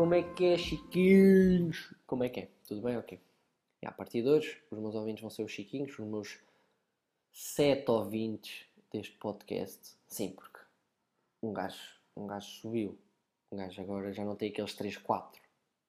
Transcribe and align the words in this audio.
como 0.00 0.14
é 0.14 0.22
que 0.22 0.46
é, 0.46 0.56
chiquinhos? 0.56 1.94
Como 2.06 2.24
é 2.24 2.30
que 2.30 2.40
é? 2.40 2.48
Tudo 2.66 2.80
bem? 2.80 2.96
Ok. 2.96 3.20
E 3.82 3.86
a 3.86 3.92
partir 3.92 4.22
de 4.22 4.30
hoje, 4.30 4.58
os 4.70 4.78
meus 4.78 4.94
ouvintes 4.94 5.20
vão 5.20 5.28
ser 5.28 5.42
os 5.42 5.52
chiquinhos, 5.52 5.92
os 5.98 6.06
meus 6.06 6.38
sete 7.30 7.90
ouvintes 7.90 8.64
deste 8.90 9.14
podcast. 9.18 9.94
Sim, 10.08 10.30
porque 10.30 10.58
um 11.42 11.52
gajo, 11.52 12.00
um 12.16 12.26
gajo 12.26 12.48
subiu. 12.48 12.98
Um 13.52 13.58
gajo 13.58 13.82
agora 13.82 14.10
já 14.10 14.24
não 14.24 14.36
tem 14.36 14.48
aqueles 14.48 14.72
3, 14.72 14.96
4. 14.96 15.42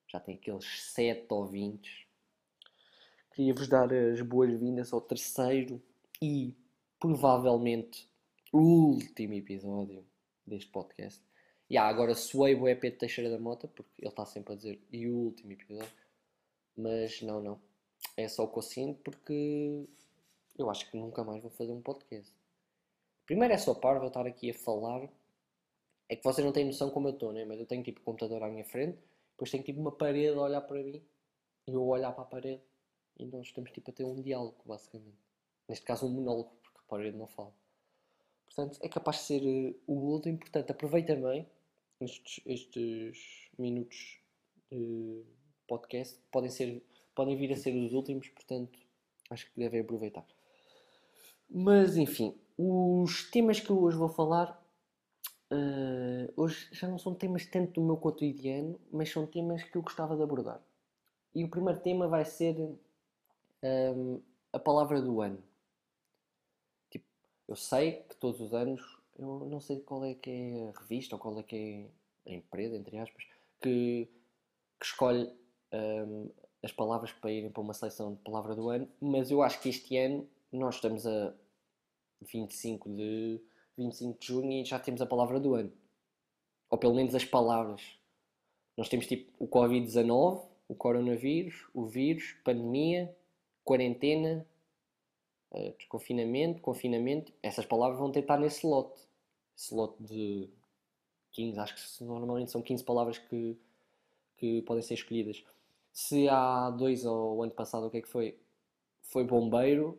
Já 0.06 0.20
tem 0.20 0.34
aqueles 0.34 0.66
7 0.92 1.24
ouvintes. 1.30 2.04
Queria-vos 3.34 3.66
dar 3.66 3.90
as 3.90 4.20
boas-vindas 4.20 4.92
ao 4.92 5.00
terceiro 5.00 5.82
e 6.20 6.54
provavelmente 7.00 8.06
último 8.52 9.32
episódio 9.32 10.04
deste 10.46 10.70
podcast. 10.70 11.31
E 11.72 11.74
yeah, 11.74 11.88
agora 11.88 12.14
suei 12.14 12.54
o 12.54 12.68
EP 12.68 12.82
de 12.82 12.90
Teixeira 12.90 13.30
da 13.30 13.38
Mota, 13.38 13.66
porque 13.66 14.02
ele 14.02 14.10
está 14.10 14.26
sempre 14.26 14.52
a 14.52 14.56
dizer 14.56 14.78
e 14.92 15.08
o 15.08 15.16
último 15.16 15.52
episódio. 15.52 15.90
Mas 16.76 17.22
não, 17.22 17.40
não. 17.40 17.58
É 18.14 18.28
só 18.28 18.44
o 18.44 18.48
que 18.48 18.58
eu 18.58 18.62
sinto 18.62 19.00
porque 19.02 19.88
eu 20.58 20.68
acho 20.68 20.90
que 20.90 20.98
nunca 20.98 21.24
mais 21.24 21.40
vou 21.40 21.50
fazer 21.50 21.72
um 21.72 21.80
podcast. 21.80 22.30
Primeiro 23.24 23.54
é 23.54 23.56
só 23.56 23.72
parvo 23.72 24.04
eu 24.04 24.08
estar 24.08 24.26
aqui 24.26 24.50
a 24.50 24.54
falar. 24.54 25.08
É 26.10 26.14
que 26.14 26.22
vocês 26.22 26.44
não 26.44 26.52
têm 26.52 26.66
noção 26.66 26.90
como 26.90 27.08
eu 27.08 27.14
estou, 27.14 27.32
né? 27.32 27.46
Mas 27.46 27.58
eu 27.58 27.64
tenho 27.64 27.82
tipo 27.82 28.02
um 28.02 28.04
computador 28.04 28.42
à 28.42 28.50
minha 28.50 28.66
frente, 28.66 28.98
depois 29.30 29.50
tenho 29.50 29.64
tipo 29.64 29.80
uma 29.80 29.92
parede 29.92 30.36
a 30.36 30.42
olhar 30.42 30.60
para 30.60 30.82
mim 30.82 31.02
e 31.66 31.72
eu 31.72 31.82
olhar 31.86 32.12
para 32.12 32.24
a 32.24 32.26
parede 32.26 32.60
e 33.18 33.24
nós 33.24 33.46
estamos 33.46 33.70
tipo 33.70 33.90
a 33.90 33.94
ter 33.94 34.04
um 34.04 34.20
diálogo, 34.20 34.60
basicamente. 34.66 35.16
Neste 35.66 35.86
caso 35.86 36.04
um 36.04 36.10
monólogo, 36.10 36.52
porque 36.62 36.80
a 36.80 36.90
parede 36.90 37.16
não 37.16 37.28
fala. 37.28 37.54
Portanto, 38.44 38.78
é 38.82 38.88
capaz 38.90 39.20
de 39.20 39.22
ser 39.22 39.42
uh, 39.42 39.74
o 39.86 39.94
último. 39.94 40.38
Portanto, 40.38 40.70
aproveitem 40.70 41.18
bem 41.18 41.48
estes, 42.04 43.50
minutos 43.58 44.20
de 44.70 45.22
podcast. 45.66 46.18
Podem, 46.30 46.50
ser, 46.50 46.82
podem 47.14 47.36
vir 47.36 47.52
a 47.52 47.56
ser 47.56 47.74
os 47.74 47.92
últimos, 47.92 48.28
portanto, 48.28 48.78
acho 49.30 49.46
que 49.46 49.58
devem 49.58 49.80
aproveitar. 49.80 50.26
Mas, 51.48 51.96
enfim, 51.96 52.34
os 52.56 53.30
temas 53.30 53.60
que 53.60 53.70
eu 53.70 53.80
hoje 53.80 53.96
vou 53.96 54.08
falar 54.08 54.62
uh, 55.52 56.32
hoje 56.36 56.68
já 56.72 56.88
não 56.88 56.98
são 56.98 57.14
temas 57.14 57.46
tanto 57.46 57.80
do 57.80 57.86
meu 57.86 57.96
cotidiano, 57.96 58.80
mas 58.90 59.10
são 59.10 59.26
temas 59.26 59.62
que 59.62 59.76
eu 59.76 59.82
gostava 59.82 60.16
de 60.16 60.22
abordar. 60.22 60.60
E 61.34 61.44
o 61.44 61.48
primeiro 61.48 61.80
tema 61.80 62.08
vai 62.08 62.24
ser 62.24 62.56
um, 63.62 64.20
a 64.52 64.58
palavra 64.58 65.00
do 65.00 65.20
ano. 65.20 65.42
Tipo, 66.90 67.06
eu 67.48 67.56
sei 67.56 68.02
que 68.02 68.16
todos 68.16 68.40
os 68.40 68.52
anos, 68.52 68.80
eu 69.18 69.46
não 69.50 69.60
sei 69.60 69.80
qual 69.80 70.04
é 70.04 70.14
que 70.14 70.30
é 70.30 70.68
a 70.68 70.80
revista 70.80 71.16
ou 71.16 71.20
qual 71.20 71.38
é 71.38 71.42
que 71.42 71.56
é 71.56 71.90
empresa, 72.26 72.76
entre 72.76 72.98
aspas, 72.98 73.24
que, 73.60 74.08
que 74.80 74.86
escolhe 74.86 75.30
um, 75.72 76.30
as 76.62 76.72
palavras 76.72 77.12
para 77.12 77.32
irem 77.32 77.50
para 77.50 77.62
uma 77.62 77.74
seleção 77.74 78.14
de 78.14 78.20
palavra 78.20 78.54
do 78.54 78.68
ano, 78.68 78.88
mas 79.00 79.30
eu 79.30 79.42
acho 79.42 79.60
que 79.60 79.68
este 79.68 79.96
ano 79.96 80.28
nós 80.52 80.76
estamos 80.76 81.06
a 81.06 81.34
25 82.20 82.88
de, 82.90 83.40
25 83.76 84.18
de 84.18 84.26
junho 84.26 84.52
e 84.52 84.64
já 84.64 84.78
temos 84.78 85.00
a 85.00 85.06
palavra 85.06 85.40
do 85.40 85.54
ano. 85.54 85.72
Ou 86.70 86.78
pelo 86.78 86.94
menos 86.94 87.14
as 87.14 87.24
palavras. 87.24 87.82
Nós 88.76 88.88
temos 88.88 89.06
tipo 89.06 89.32
o 89.38 89.46
Covid-19, 89.46 90.46
o 90.68 90.74
coronavírus, 90.74 91.66
o 91.74 91.84
vírus, 91.84 92.34
pandemia, 92.44 93.14
quarentena, 93.64 94.46
uh, 95.50 95.72
desconfinamento, 95.76 96.62
confinamento, 96.62 97.32
essas 97.42 97.66
palavras 97.66 97.98
vão 97.98 98.10
ter 98.10 98.20
estar 98.20 98.38
nesse 98.38 98.66
lote. 98.66 99.00
Esse 99.56 99.74
lote 99.74 100.02
de 100.02 100.48
15, 101.32 101.58
acho 101.58 101.74
que 101.74 102.04
normalmente 102.04 102.50
são 102.50 102.62
15 102.62 102.84
palavras 102.84 103.18
que, 103.18 103.56
que 104.36 104.62
podem 104.62 104.82
ser 104.82 104.94
escolhidas. 104.94 105.44
Se 105.92 106.28
há 106.28 106.70
dois 106.70 107.04
ou 107.04 107.42
ano 107.42 107.52
passado, 107.52 107.86
o 107.86 107.90
que 107.90 107.98
é 107.98 108.02
que 108.02 108.08
foi? 108.08 108.38
Foi 109.02 109.24
bombeiro, 109.24 109.98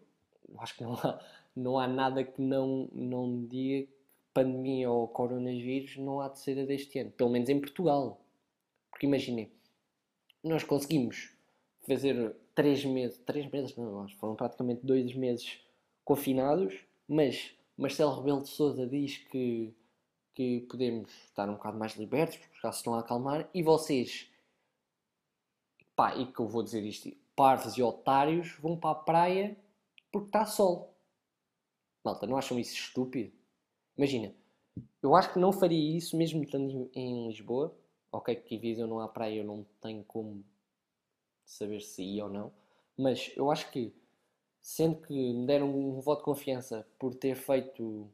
acho 0.58 0.76
que 0.76 0.84
não 0.84 0.94
há, 0.94 1.20
não 1.56 1.80
há 1.80 1.88
nada 1.88 2.24
que 2.24 2.42
não, 2.42 2.90
não 2.92 3.46
diga 3.46 3.88
pandemia 4.34 4.90
ou 4.90 5.08
coronavírus 5.08 5.98
não 5.98 6.20
há 6.20 6.28
de 6.28 6.40
ser 6.40 6.66
deste 6.66 7.00
ano, 7.00 7.12
pelo 7.12 7.30
menos 7.30 7.50
em 7.50 7.60
Portugal. 7.60 8.20
Porque 8.90 9.06
imaginem, 9.06 9.52
nós 10.44 10.64
conseguimos 10.64 11.32
fazer 11.88 12.36
três 12.56 12.84
meses, 12.84 13.18
três 13.20 13.50
meses 13.52 13.76
não, 13.76 14.08
foram 14.18 14.36
praticamente 14.36 14.86
dois 14.86 15.14
meses 15.14 15.60
confinados, 16.04 16.76
mas 17.08 17.52
Marcelo 17.78 18.16
Rebelo 18.16 18.42
de 18.42 18.50
Sousa 18.50 18.88
diz 18.88 19.18
que, 19.18 19.74
que 20.34 20.62
podemos 20.70 21.12
estar 21.26 21.50
um 21.50 21.54
bocado 21.54 21.78
mais 21.78 21.94
libertos, 21.96 22.38
porque 22.38 22.60
já 22.62 22.72
se 22.72 22.80
estão 22.80 22.96
a 22.96 23.00
acalmar, 23.00 23.50
e 23.54 23.62
vocês, 23.62 24.30
pá, 25.96 26.16
e 26.16 26.32
que 26.32 26.40
eu 26.40 26.48
vou 26.48 26.64
dizer 26.64 26.84
isto, 26.84 27.12
parvos 27.36 27.78
e 27.78 27.84
otários 27.84 28.58
vão 28.60 28.78
para 28.78 28.92
a 28.92 28.96
praia 28.96 29.58
porque 30.12 30.28
está 30.28 30.46
sol. 30.46 30.96
Malta, 32.04 32.28
não 32.28 32.38
acham 32.38 32.60
isso 32.60 32.76
estúpido? 32.76 33.32
Imagina, 33.98 34.34
eu 35.02 35.16
acho 35.16 35.34
que 35.34 35.40
não 35.40 35.52
faria 35.52 35.98
isso 35.98 36.18
mesmo 36.18 36.44
estando 36.44 36.90
em 36.94 37.28
Lisboa. 37.28 37.76
Ok, 38.12 38.36
que 38.36 38.56
em 38.56 38.78
não 38.88 39.00
há 39.00 39.08
praia, 39.08 39.40
eu 39.40 39.44
não 39.44 39.66
tenho 39.82 40.04
como 40.04 40.44
saber 41.44 41.82
se 41.82 42.04
ia 42.04 42.26
ou 42.26 42.30
não. 42.30 42.52
Mas 42.96 43.32
eu 43.36 43.50
acho 43.50 43.72
que, 43.72 43.92
sendo 44.62 45.02
que 45.02 45.14
me 45.14 45.48
deram 45.48 45.70
um 45.74 46.00
voto 46.00 46.20
de 46.20 46.26
confiança 46.26 46.88
por 47.00 47.16
ter 47.16 47.36
feito 47.36 48.08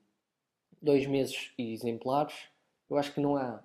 dois 0.81 1.05
meses 1.05 1.51
exemplares, 1.57 2.33
eu 2.89 2.97
acho 2.97 3.13
que 3.13 3.19
não 3.19 3.35
há, 3.35 3.63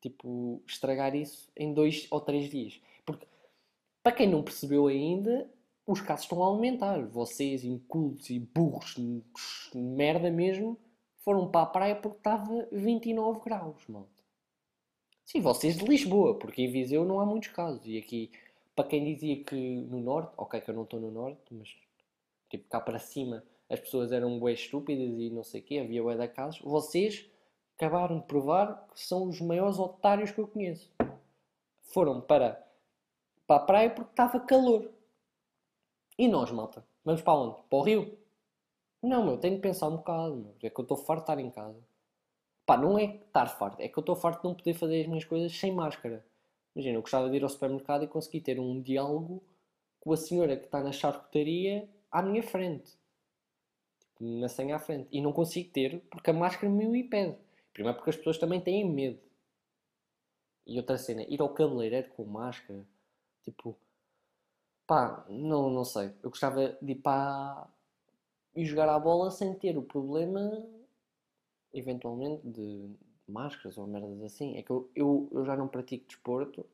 tipo, 0.00 0.62
estragar 0.66 1.14
isso 1.14 1.50
em 1.56 1.72
dois 1.72 2.06
ou 2.10 2.20
três 2.20 2.50
dias. 2.50 2.80
Porque, 3.04 3.26
para 4.02 4.12
quem 4.12 4.28
não 4.28 4.42
percebeu 4.42 4.86
ainda, 4.86 5.48
os 5.86 6.00
casos 6.00 6.24
estão 6.24 6.42
a 6.42 6.46
aumentar. 6.46 7.06
Vocês, 7.06 7.64
incultos 7.64 8.30
e 8.30 8.38
burros, 8.38 8.96
merda 9.74 10.30
mesmo, 10.30 10.78
foram 11.18 11.50
para 11.50 11.62
a 11.62 11.66
praia 11.66 11.96
porque 11.96 12.18
estava 12.18 12.68
29 12.72 13.40
graus, 13.40 13.86
malta. 13.88 14.08
Sim, 15.24 15.40
vocês 15.40 15.76
de 15.76 15.84
Lisboa, 15.84 16.38
porque 16.38 16.62
em 16.62 16.70
Viseu 16.70 17.04
não 17.04 17.20
há 17.20 17.26
muitos 17.26 17.50
casos. 17.50 17.86
E 17.86 17.96
aqui 17.98 18.30
para 18.74 18.88
quem 18.88 19.04
dizia 19.04 19.44
que 19.44 19.54
no 19.54 20.00
norte, 20.00 20.32
ok 20.36 20.60
que 20.60 20.70
eu 20.70 20.74
não 20.74 20.84
estou 20.84 20.98
no 20.98 21.10
norte, 21.10 21.42
mas 21.52 21.76
tipo 22.48 22.68
cá 22.68 22.80
para 22.80 22.98
cima 22.98 23.44
as 23.70 23.78
pessoas 23.78 24.10
eram 24.10 24.38
bué 24.38 24.52
estúpidas 24.52 25.18
e 25.18 25.30
não 25.30 25.44
sei 25.44 25.60
o 25.60 25.64
quê, 25.64 25.78
havia 25.78 26.02
bué 26.02 26.16
da 26.16 26.26
casos, 26.26 26.60
vocês 26.60 27.30
acabaram 27.76 28.18
de 28.18 28.26
provar 28.26 28.88
que 28.92 29.00
são 29.00 29.28
os 29.28 29.40
maiores 29.40 29.78
otários 29.78 30.32
que 30.32 30.40
eu 30.40 30.48
conheço. 30.48 30.92
Foram 31.80 32.20
para, 32.20 32.62
para 33.46 33.62
a 33.62 33.64
praia 33.64 33.90
porque 33.90 34.10
estava 34.10 34.40
calor. 34.40 34.90
E 36.18 36.28
nós, 36.28 36.50
malta? 36.50 36.84
Vamos 37.04 37.22
para 37.22 37.32
onde? 37.32 37.62
Para 37.70 37.78
o 37.78 37.82
rio? 37.82 38.18
Não, 39.02 39.24
meu, 39.24 39.38
tenho 39.38 39.54
de 39.54 39.62
pensar 39.62 39.88
um 39.88 39.96
bocado, 39.96 40.36
meu. 40.36 40.54
É 40.62 40.68
que 40.68 40.78
eu 40.78 40.82
estou 40.82 40.96
farto 40.96 41.20
de 41.20 41.32
estar 41.32 41.38
em 41.40 41.50
casa. 41.50 41.82
Pá, 42.66 42.76
não 42.76 42.98
é 42.98 43.04
estar 43.04 43.46
farto, 43.46 43.80
é 43.80 43.88
que 43.88 43.98
eu 43.98 44.02
estou 44.02 44.14
farto 44.14 44.42
de 44.42 44.48
não 44.48 44.54
poder 44.54 44.74
fazer 44.74 45.00
as 45.00 45.06
minhas 45.06 45.24
coisas 45.24 45.56
sem 45.56 45.72
máscara. 45.72 46.24
Imagina, 46.74 46.98
eu 46.98 47.00
gostava 47.00 47.30
de 47.30 47.36
ir 47.36 47.42
ao 47.42 47.48
supermercado 47.48 48.04
e 48.04 48.08
conseguir 48.08 48.42
ter 48.42 48.60
um 48.60 48.80
diálogo 48.80 49.42
com 49.98 50.12
a 50.12 50.16
senhora 50.16 50.56
que 50.56 50.66
está 50.66 50.82
na 50.82 50.92
charcutaria 50.92 51.88
à 52.10 52.22
minha 52.22 52.42
frente. 52.42 52.99
Na 54.20 54.48
senha 54.48 54.76
à 54.76 54.78
frente. 54.78 55.08
E 55.10 55.20
não 55.20 55.32
consigo 55.32 55.70
ter 55.72 56.00
porque 56.10 56.30
a 56.30 56.32
máscara 56.32 56.70
me 56.70 56.86
o 56.86 56.94
impede. 56.94 57.36
Primeiro 57.72 57.96
porque 57.96 58.10
as 58.10 58.16
pessoas 58.16 58.38
também 58.38 58.60
têm 58.60 58.88
medo. 58.88 59.18
E 60.66 60.76
outra 60.78 60.98
cena, 60.98 61.22
ir 61.22 61.40
ao 61.40 61.54
cabeleireiro 61.54 62.10
com 62.10 62.24
máscara, 62.24 62.86
tipo, 63.42 63.76
pá, 64.86 65.24
não, 65.28 65.70
não 65.70 65.84
sei. 65.84 66.12
Eu 66.22 66.30
gostava 66.30 66.76
de 66.80 66.92
ir 66.92 66.96
para 66.96 67.66
e 68.54 68.64
jogar 68.64 68.88
à 68.88 68.98
bola 68.98 69.30
sem 69.30 69.54
ter 69.54 69.78
o 69.78 69.82
problema, 69.82 70.64
eventualmente, 71.72 72.46
de 72.46 72.90
máscaras 73.26 73.78
ou 73.78 73.86
merdas 73.86 74.22
assim. 74.22 74.56
É 74.56 74.62
que 74.62 74.70
eu, 74.70 74.90
eu, 74.94 75.28
eu 75.32 75.44
já 75.44 75.56
não 75.56 75.68
pratico 75.68 76.06
desporto 76.06 76.66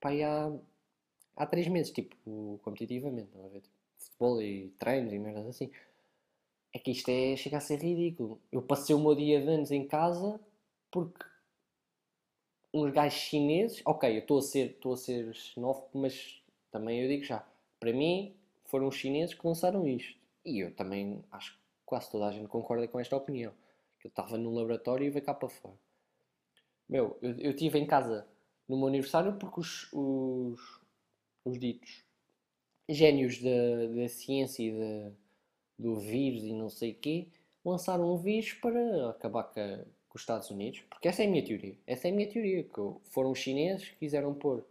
pá, 0.00 0.10
há, 0.10 0.52
há 1.36 1.46
três 1.46 1.68
meses, 1.68 1.92
tipo, 1.92 2.58
competitivamente, 2.62 3.30
não 3.36 3.46
é? 3.46 3.60
Tipo, 3.60 3.74
futebol 3.98 4.42
e 4.42 4.70
treinos 4.78 5.12
e 5.12 5.18
merdas 5.18 5.46
assim. 5.46 5.70
É 6.72 6.78
que 6.78 6.90
isto 6.92 7.08
é, 7.08 7.36
chega 7.36 7.58
a 7.58 7.60
ser 7.60 7.80
ridículo. 7.80 8.40
Eu 8.50 8.62
passei 8.62 8.94
o 8.94 9.00
meu 9.00 9.14
dia 9.14 9.40
de 9.40 9.48
anos 9.48 9.70
em 9.70 9.86
casa 9.86 10.40
porque 10.90 11.24
uns 12.72 12.92
gajos 12.92 13.18
chineses, 13.18 13.82
ok, 13.84 14.14
eu 14.14 14.20
estou 14.20 14.38
a 14.38 14.42
ser, 14.42 14.70
estou 14.70 14.92
a 14.92 14.96
ser 14.96 15.34
xenófobo, 15.34 15.90
mas 15.94 16.42
também 16.70 17.00
eu 17.00 17.08
digo 17.08 17.24
já, 17.24 17.44
para 17.80 17.92
mim 17.92 18.34
foram 18.66 18.86
os 18.88 18.94
chineses 18.94 19.34
que 19.34 19.46
lançaram 19.46 19.86
isto. 19.86 20.18
E 20.44 20.60
eu 20.60 20.74
também 20.74 21.24
acho 21.32 21.54
que 21.54 21.60
quase 21.84 22.10
toda 22.10 22.26
a 22.26 22.32
gente 22.32 22.48
concorda 22.48 22.86
com 22.86 23.00
esta 23.00 23.16
opinião 23.16 23.52
eu 24.04 24.08
estava 24.08 24.38
no 24.38 24.52
laboratório 24.52 25.06
e 25.06 25.10
veio 25.10 25.24
cá 25.24 25.34
para 25.34 25.48
fora. 25.48 25.78
Meu, 26.88 27.18
eu, 27.22 27.38
eu 27.38 27.50
estive 27.50 27.78
em 27.78 27.86
casa 27.86 28.26
no 28.68 28.76
meu 28.76 28.88
aniversário 28.88 29.34
porque 29.34 29.60
os, 29.60 29.92
os, 29.92 30.80
os 31.44 31.58
ditos 31.58 32.04
génios 32.88 33.40
da, 33.40 33.86
da 33.94 34.08
ciência 34.08 34.62
e 34.62 34.72
da, 34.72 35.12
do 35.80 35.96
vírus 35.96 36.42
e 36.44 36.52
não 36.52 36.68
sei 36.68 36.92
o 36.92 36.96
quê 36.96 37.28
lançaram 37.64 38.12
um 38.12 38.16
vírus 38.16 38.52
para 38.54 39.10
acabar 39.10 39.44
com 39.44 39.84
com 40.10 40.16
os 40.16 40.22
Estados 40.22 40.50
Unidos, 40.50 40.80
porque 40.90 41.06
essa 41.06 41.22
é 41.22 41.26
a 41.26 41.30
minha 41.30 41.44
teoria. 41.44 41.78
Essa 41.86 42.08
é 42.08 42.10
a 42.10 42.14
minha 42.14 42.28
teoria, 42.28 42.64
que 42.64 43.10
foram 43.10 43.30
os 43.30 43.38
chineses 43.38 43.88
que 43.88 43.96
quiseram 43.96 44.34
pôr 44.34 44.66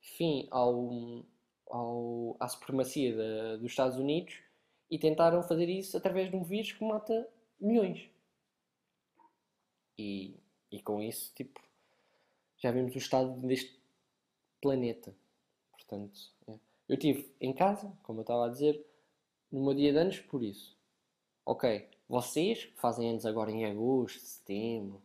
fim 0.00 0.48
ao, 0.50 1.24
ao, 1.68 2.36
à 2.40 2.48
supremacia 2.48 3.56
dos 3.56 3.70
Estados 3.70 3.96
Unidos 3.96 4.40
e 4.90 4.98
tentaram 4.98 5.44
fazer 5.44 5.68
isso 5.68 5.96
através 5.96 6.28
de 6.28 6.36
um 6.36 6.42
vírus 6.42 6.72
que 6.72 6.84
mata 6.84 7.28
milhões. 7.60 8.10
E, 9.96 10.34
e 10.72 10.82
com 10.82 11.00
isso, 11.00 11.32
tipo, 11.36 11.60
já 12.56 12.72
vimos 12.72 12.92
o 12.92 12.98
estado 12.98 13.32
deste 13.46 13.80
planeta. 14.60 15.14
Portanto, 15.70 16.18
é. 16.48 16.52
eu 16.88 16.94
estive 16.94 17.32
em 17.40 17.52
casa, 17.52 17.96
como 18.02 18.18
eu 18.18 18.22
estava 18.22 18.46
a 18.46 18.48
dizer, 18.48 18.84
no 19.50 19.64
meu 19.64 19.74
dia 19.74 19.92
de 19.92 19.98
anos 19.98 20.20
por 20.20 20.42
isso. 20.42 20.76
Ok, 21.44 21.88
vocês 22.08 22.64
que 22.64 22.80
fazem 22.80 23.10
anos 23.10 23.26
agora 23.26 23.50
em 23.50 23.64
agosto, 23.64 24.20
setembro, 24.20 25.02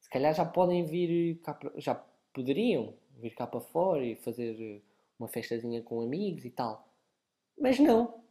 se 0.00 0.10
calhar 0.10 0.34
já 0.34 0.44
podem 0.44 0.84
vir 0.84 1.40
cá, 1.40 1.58
já 1.76 1.94
poderiam 2.32 2.94
vir 3.18 3.34
cá 3.34 3.46
para 3.46 3.60
fora 3.60 4.04
e 4.04 4.14
fazer 4.14 4.82
uma 5.18 5.28
festazinha 5.28 5.82
com 5.82 6.00
amigos 6.00 6.44
e 6.44 6.50
tal. 6.50 6.88
Mas 7.58 7.78
não. 7.78 8.22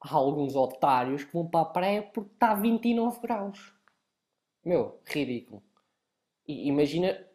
Há 0.00 0.14
alguns 0.14 0.54
otários 0.54 1.24
que 1.24 1.32
vão 1.32 1.48
para 1.48 1.60
a 1.62 1.70
praia 1.70 2.02
porque 2.02 2.34
está 2.34 2.52
a 2.52 2.54
29 2.54 3.20
graus. 3.20 3.72
Meu, 4.64 5.00
ridículo. 5.04 5.62
E 6.46 6.68
imagina, 6.68 7.26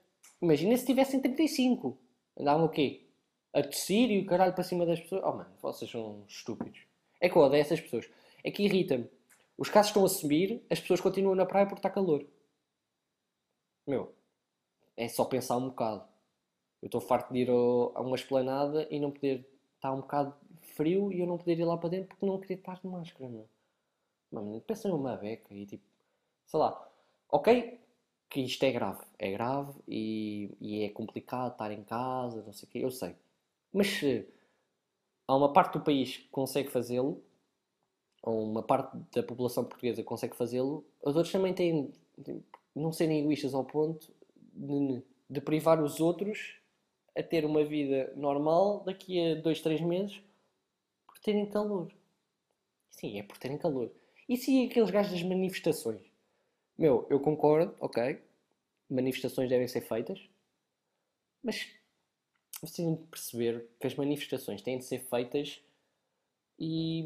imagina 0.41 0.77
se 0.77 0.85
tivessem 0.85 1.21
35. 1.21 1.97
Andavam 2.37 2.65
o 2.65 2.69
quê? 2.69 3.07
A 3.53 3.63
tossir 3.63 4.11
e 4.11 4.19
o 4.19 4.25
caralho 4.25 4.53
para 4.53 4.63
cima 4.63 4.85
das 4.85 4.99
pessoas. 4.99 5.23
Oh 5.25 5.33
mano, 5.33 5.53
vocês 5.61 5.89
são 5.89 6.23
estúpidos. 6.27 6.90
É 7.21 7.29
que 7.29 7.37
eu 7.37 7.41
odeio 7.41 7.61
essas 7.61 7.79
pessoas. 7.79 8.09
É 8.43 8.51
que 8.51 8.63
irrita-me. 8.63 9.09
Os 9.57 9.69
casos 9.69 9.91
estão 9.91 10.03
a 10.03 10.09
subir, 10.09 10.65
as 10.69 10.79
pessoas 10.79 10.99
continuam 10.99 11.35
na 11.35 11.45
praia 11.45 11.65
porque 11.65 11.79
está 11.79 11.89
calor. 11.89 12.25
Meu, 13.87 14.13
é 14.97 15.07
só 15.07 15.23
pensar 15.23 15.57
um 15.57 15.69
bocado. 15.69 16.03
Eu 16.81 16.87
estou 16.87 16.99
farto 16.99 17.31
de 17.31 17.39
ir 17.39 17.49
a 17.49 18.01
uma 18.01 18.15
esplanada 18.15 18.87
e 18.89 18.99
não 18.99 19.11
poder 19.11 19.47
estar 19.75 19.93
um 19.93 20.01
bocado 20.01 20.35
frio 20.75 21.11
e 21.13 21.19
eu 21.19 21.27
não 21.27 21.37
poder 21.37 21.59
ir 21.59 21.63
lá 21.63 21.77
para 21.77 21.89
dentro 21.89 22.09
porque 22.09 22.25
não 22.25 22.39
queria 22.39 22.57
estar 22.57 22.79
de 22.79 22.87
máscara, 22.87 23.29
meu. 23.29 23.47
Mano, 24.31 24.61
pensa 24.61 24.89
numa 24.89 25.15
beca 25.15 25.53
e 25.53 25.65
tipo, 25.65 25.83
sei 26.45 26.59
lá, 26.59 26.89
ok 27.29 27.79
que 28.31 28.39
isto 28.39 28.63
é 28.63 28.71
grave, 28.71 29.03
é 29.19 29.31
grave 29.31 29.73
e, 29.87 30.49
e 30.61 30.83
é 30.83 30.89
complicado 30.89 31.51
estar 31.51 31.69
em 31.71 31.83
casa, 31.83 32.41
não 32.41 32.53
sei 32.53 32.67
o 32.67 32.71
quê, 32.71 32.79
eu 32.79 32.89
sei. 32.89 33.13
Mas 33.73 33.87
se 33.87 34.25
há 35.31 35.35
uma 35.35 35.53
parte 35.53 35.77
do 35.77 35.83
país 35.83 36.17
que 36.17 36.27
consegue 36.27 36.69
fazê-lo, 36.69 37.23
ou 38.21 38.43
uma 38.43 38.61
parte 38.61 38.97
da 39.15 39.23
população 39.23 39.63
portuguesa 39.63 40.01
que 40.01 40.07
consegue 40.07 40.35
fazê-lo, 40.35 40.85
os 41.01 41.15
outros 41.15 41.31
também 41.31 41.53
têm 41.53 41.91
não 42.75 42.91
serem 42.91 43.21
egoístas 43.21 43.53
ao 43.53 43.63
ponto 43.63 44.13
de, 44.53 45.01
de 45.29 45.41
privar 45.41 45.81
os 45.81 45.99
outros 45.99 46.57
a 47.17 47.23
ter 47.23 47.45
uma 47.45 47.63
vida 47.63 48.13
normal 48.15 48.83
daqui 48.83 49.19
a 49.19 49.35
dois, 49.35 49.61
três 49.61 49.81
meses 49.81 50.21
por 51.07 51.17
terem 51.19 51.45
calor. 51.45 51.91
Sim, 52.89 53.17
é 53.17 53.23
por 53.23 53.37
terem 53.37 53.57
calor. 53.57 53.89
E 54.27 54.37
se 54.37 54.65
aqueles 54.65 54.91
gajos 54.91 55.13
das 55.13 55.23
manifestações? 55.23 56.01
Meu, 56.77 57.07
eu 57.09 57.19
concordo, 57.19 57.75
ok. 57.79 58.21
Manifestações 58.89 59.49
devem 59.49 59.67
ser 59.67 59.81
feitas, 59.81 60.21
mas 61.41 61.69
vocês 62.61 62.75
têm 62.75 62.93
de 62.93 63.03
perceber 63.07 63.67
que 63.79 63.87
as 63.87 63.95
manifestações 63.95 64.61
têm 64.61 64.77
de 64.77 64.85
ser 64.85 64.99
feitas 64.99 65.61
e, 66.59 67.03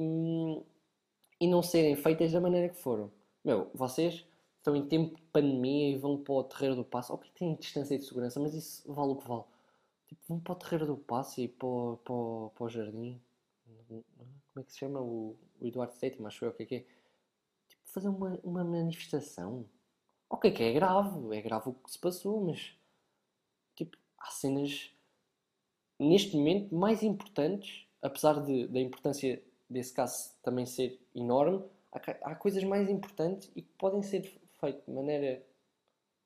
e 1.39 1.47
não 1.47 1.63
serem 1.63 1.95
feitas 1.95 2.33
da 2.33 2.41
maneira 2.41 2.69
que 2.69 2.81
foram. 2.81 3.09
Meu, 3.43 3.71
vocês 3.73 4.25
estão 4.57 4.75
em 4.75 4.85
tempo 4.85 5.15
de 5.15 5.21
pandemia 5.23 5.91
e 5.91 5.95
vão 5.95 6.21
para 6.21 6.33
o 6.33 6.43
terreiro 6.43 6.75
do 6.75 6.83
passo. 6.83 7.13
Ok, 7.13 7.31
têm 7.35 7.55
distância 7.55 7.97
de 7.97 8.03
segurança, 8.03 8.39
mas 8.39 8.53
isso 8.53 8.91
vale 8.91 9.11
o 9.11 9.15
que 9.15 9.27
vale. 9.27 9.43
Tipo, 10.07 10.21
vão 10.27 10.39
para 10.39 10.53
o 10.53 10.55
terreiro 10.55 10.85
do 10.87 10.97
passo 10.97 11.39
e 11.39 11.47
para, 11.47 11.67
o, 11.67 11.97
para, 12.03 12.55
para 12.55 12.65
o 12.65 12.69
jardim. 12.69 13.21
Como 13.87 14.03
é 14.57 14.63
que 14.63 14.73
se 14.73 14.79
chama? 14.79 14.99
O, 14.99 15.37
o 15.61 15.67
Eduardo 15.67 15.93
VII, 15.93 16.25
acho 16.25 16.45
eu, 16.45 16.49
o 16.49 16.53
que 16.53 16.63
é 16.63 16.65
que 16.65 16.75
é? 16.75 16.79
Tipo, 17.69 17.81
fazer 17.85 18.09
uma, 18.09 18.39
uma 18.43 18.63
manifestação. 18.63 19.65
Ok, 20.29 20.51
que 20.51 20.63
é 20.63 20.73
grave, 20.73 21.37
é 21.37 21.41
grave 21.41 21.69
o 21.69 21.73
que 21.73 21.91
se 21.91 21.99
passou, 21.99 22.41
mas 22.41 22.75
tipo, 23.75 23.95
há 24.17 24.31
cenas 24.31 24.94
neste 25.99 26.35
momento 26.35 26.73
mais 26.75 27.03
importantes, 27.03 27.85
apesar 28.01 28.43
de, 28.43 28.67
da 28.67 28.79
importância 28.79 29.41
desse 29.69 29.93
caso 29.93 30.33
também 30.43 30.65
ser 30.65 30.99
enorme, 31.13 31.63
há, 31.91 31.99
há 32.31 32.35
coisas 32.35 32.63
mais 32.63 32.89
importantes 32.89 33.51
e 33.55 33.61
que 33.61 33.71
podem 33.77 34.01
ser 34.01 34.21
feitas 34.59 34.85
de 34.85 34.91
maneira 34.91 35.41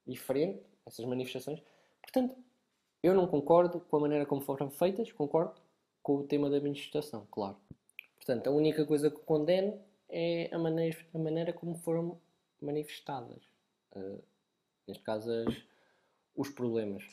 diferente, 0.05 0.61
essas 0.85 1.05
manifestações. 1.05 1.61
Portanto, 2.01 2.35
eu 3.01 3.13
não 3.13 3.27
concordo 3.27 3.79
com 3.79 3.97
a 3.97 3.99
maneira 3.99 4.25
como 4.25 4.41
foram 4.41 4.69
feitas, 4.69 5.11
concordo 5.11 5.61
com 6.01 6.17
o 6.17 6.23
tema 6.23 6.49
da 6.49 6.59
manifestação, 6.59 7.27
claro. 7.31 7.57
Portanto, 8.15 8.47
a 8.47 8.51
única 8.51 8.85
coisa 8.85 9.09
que 9.09 9.19
condeno 9.19 9.79
é 10.09 10.53
a 10.53 10.57
maneira, 10.57 10.97
a 11.13 11.19
maneira 11.19 11.53
como 11.53 11.75
foram 11.75 12.19
manifestadas. 12.61 13.41
Uh, 13.95 14.21
neste 14.87 15.03
caso, 15.03 15.31
as, 15.31 15.55
os 16.35 16.49
problemas. 16.49 17.03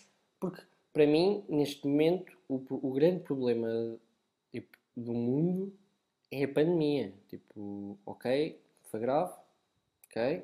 Porque, 0.41 0.63
para 0.97 1.07
mim, 1.07 1.45
neste 1.47 1.87
momento, 1.87 2.35
o, 2.49 2.55
o 2.71 2.91
grande 2.91 3.21
problema 3.21 3.69
tipo, 4.51 4.79
do 4.97 5.13
mundo 5.13 5.79
é 6.31 6.43
a 6.45 6.49
pandemia. 6.49 7.13
Tipo, 7.29 7.99
ok, 8.07 8.59
foi 8.85 9.01
grave, 9.01 9.35
ok, 10.07 10.43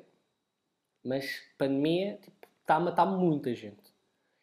mas 1.03 1.41
pandemia 1.57 2.19
tipo, 2.21 2.47
está 2.61 2.75
a 2.75 2.79
matar 2.79 3.07
muita 3.07 3.55
gente. 3.55 3.91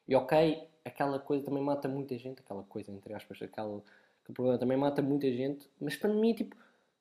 E 0.09 0.17
ok, 0.17 0.69
aquela 0.85 1.21
coisa 1.21 1.45
também 1.45 1.63
mata 1.63 1.87
muita 1.87 2.19
gente, 2.19 2.41
aquela 2.41 2.65
coisa, 2.65 2.91
entre 2.91 3.15
aspas, 3.15 3.41
aquela, 3.41 3.77
aquele 3.77 4.35
problema 4.35 4.59
também 4.59 4.77
mata 4.77 5.01
muita 5.01 5.31
gente, 5.31 5.71
mas 5.81 5.95
pandemia, 5.95 6.35
tipo, 6.35 6.57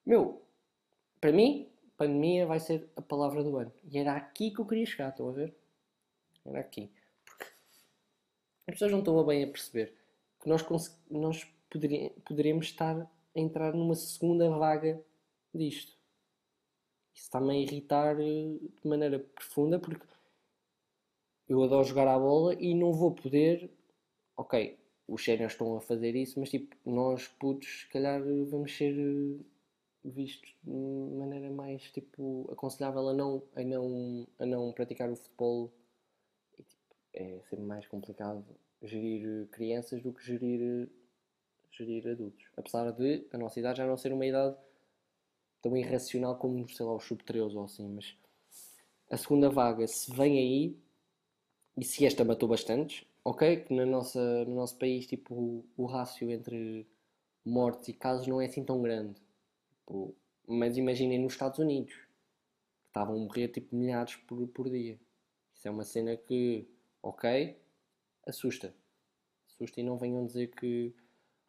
meu, 0.05 0.39
para 1.19 1.31
mim, 1.31 1.67
pandemia 1.97 2.45
vai 2.45 2.59
ser 2.59 2.87
a 2.95 3.01
palavra 3.01 3.43
do 3.43 3.57
ano. 3.57 3.73
E 3.91 3.97
era 3.97 4.15
aqui 4.15 4.51
que 4.51 4.59
eu 4.59 4.67
queria 4.67 4.85
chegar, 4.85 5.09
estão 5.09 5.29
a 5.29 5.31
ver? 5.31 5.51
Era 6.45 6.59
aqui. 6.59 6.91
As 8.69 8.75
pessoas 8.75 8.91
não 8.91 8.99
estão 8.99 9.25
bem 9.25 9.43
a 9.43 9.47
perceber 9.47 9.95
que 10.39 10.47
nós, 10.47 10.63
nós 11.09 11.43
poderíamos 12.23 12.67
estar 12.67 13.01
a 13.01 13.09
entrar 13.39 13.73
numa 13.73 13.95
segunda 13.95 14.47
vaga 14.47 15.03
disto. 15.51 15.97
Isso 17.11 17.23
está-me 17.23 17.49
a 17.49 17.59
irritar 17.59 18.19
eh, 18.19 18.59
de 18.83 18.87
maneira 18.87 19.17
profunda 19.17 19.79
porque 19.79 20.05
eu 21.47 21.63
adoro 21.63 21.83
jogar 21.83 22.07
à 22.07 22.19
bola 22.19 22.53
e 22.53 22.75
não 22.75 22.93
vou 22.93 23.11
poder. 23.11 23.71
Ok, 24.37 24.77
os 25.07 25.23
séniores 25.23 25.53
estão 25.53 25.75
a 25.75 25.81
fazer 25.81 26.15
isso, 26.15 26.39
mas 26.39 26.51
tipo, 26.51 26.75
nós 26.85 27.27
putos, 27.27 27.81
se 27.81 27.89
calhar 27.89 28.21
vamos 28.51 28.77
ser 28.77 28.93
eh, 28.93 29.43
vistos 30.05 30.55
de 30.63 30.71
maneira 31.17 31.49
mais 31.49 31.91
tipo 31.91 32.47
aconselhável 32.51 33.09
a 33.09 33.13
não, 33.15 33.41
a 33.55 33.63
não, 33.63 34.27
a 34.37 34.45
não 34.45 34.71
praticar 34.73 35.09
o 35.09 35.15
futebol. 35.15 35.73
Tipo, 36.55 36.69
é 37.15 37.41
sempre 37.49 37.65
mais 37.65 37.87
complicado 37.87 38.45
gerir 38.83 39.47
crianças 39.49 40.01
do 40.01 40.13
que 40.13 40.25
gerir, 40.25 40.89
gerir 41.71 42.07
adultos. 42.07 42.45
Apesar 42.55 42.91
de 42.91 43.25
a 43.31 43.37
nossa 43.37 43.59
idade 43.59 43.79
já 43.79 43.85
não 43.85 43.97
ser 43.97 44.13
uma 44.13 44.25
idade 44.25 44.55
tão 45.61 45.75
irracional 45.75 46.37
como, 46.37 46.67
sei 46.69 46.85
lá, 46.85 46.93
o 46.93 46.99
sub-13 46.99 47.55
ou 47.55 47.63
assim, 47.65 47.87
mas 47.89 48.15
a 49.09 49.17
segunda 49.17 49.49
vaga, 49.49 49.87
se 49.87 50.13
vem 50.13 50.37
aí, 50.37 50.77
e 51.77 51.83
se 51.83 52.05
esta 52.05 52.23
matou 52.23 52.47
bastantes, 52.47 53.05
ok, 53.23 53.57
que 53.63 53.73
na 53.73 53.85
nossa, 53.85 54.45
no 54.45 54.55
nosso 54.55 54.77
país 54.77 55.07
tipo, 55.07 55.33
o, 55.33 55.65
o 55.77 55.85
rácio 55.85 56.29
entre 56.29 56.87
mortes 57.45 57.89
e 57.89 57.93
casos 57.93 58.27
não 58.27 58.41
é 58.41 58.45
assim 58.45 58.63
tão 58.63 58.81
grande. 58.81 59.19
Tipo, 59.69 60.15
mas 60.47 60.77
imaginem 60.77 61.19
nos 61.19 61.33
Estados 61.33 61.59
Unidos, 61.59 61.93
que 61.93 62.87
estavam 62.87 63.15
a 63.15 63.19
morrer 63.19 63.47
tipo 63.49 63.75
milhares 63.75 64.15
por, 64.15 64.47
por 64.49 64.69
dia. 64.69 64.99
Isso 65.53 65.67
é 65.67 65.71
uma 65.71 65.83
cena 65.83 66.15
que, 66.15 66.67
ok, 67.01 67.57
assusta. 68.29 68.73
Assusta 69.47 69.79
e 69.79 69.83
não 69.83 69.97
venham 69.97 70.25
dizer 70.25 70.47
que, 70.47 70.93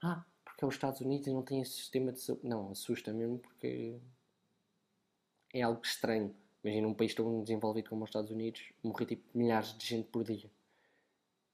ah, 0.02 0.24
porque 0.44 0.64
é 0.64 0.66
os 0.66 0.74
Estados 0.74 1.00
Unidos 1.00 1.26
e 1.26 1.32
não 1.32 1.42
tem 1.42 1.60
esse 1.60 1.72
sistema 1.72 2.12
de 2.12 2.20
saúde. 2.20 2.46
Não, 2.46 2.70
assusta 2.70 3.12
mesmo 3.12 3.38
porque 3.38 4.00
é 5.52 5.62
algo 5.62 5.80
estranho. 5.84 6.34
Imagina 6.62 6.88
um 6.88 6.94
país 6.94 7.14
tão 7.14 7.42
desenvolvido 7.42 7.88
como 7.88 8.04
os 8.04 8.10
Estados 8.10 8.30
Unidos 8.30 8.72
morrer 8.82 9.06
tipo 9.06 9.22
milhares 9.34 9.76
de 9.76 9.86
gente 9.86 10.08
por 10.08 10.24
dia. 10.24 10.50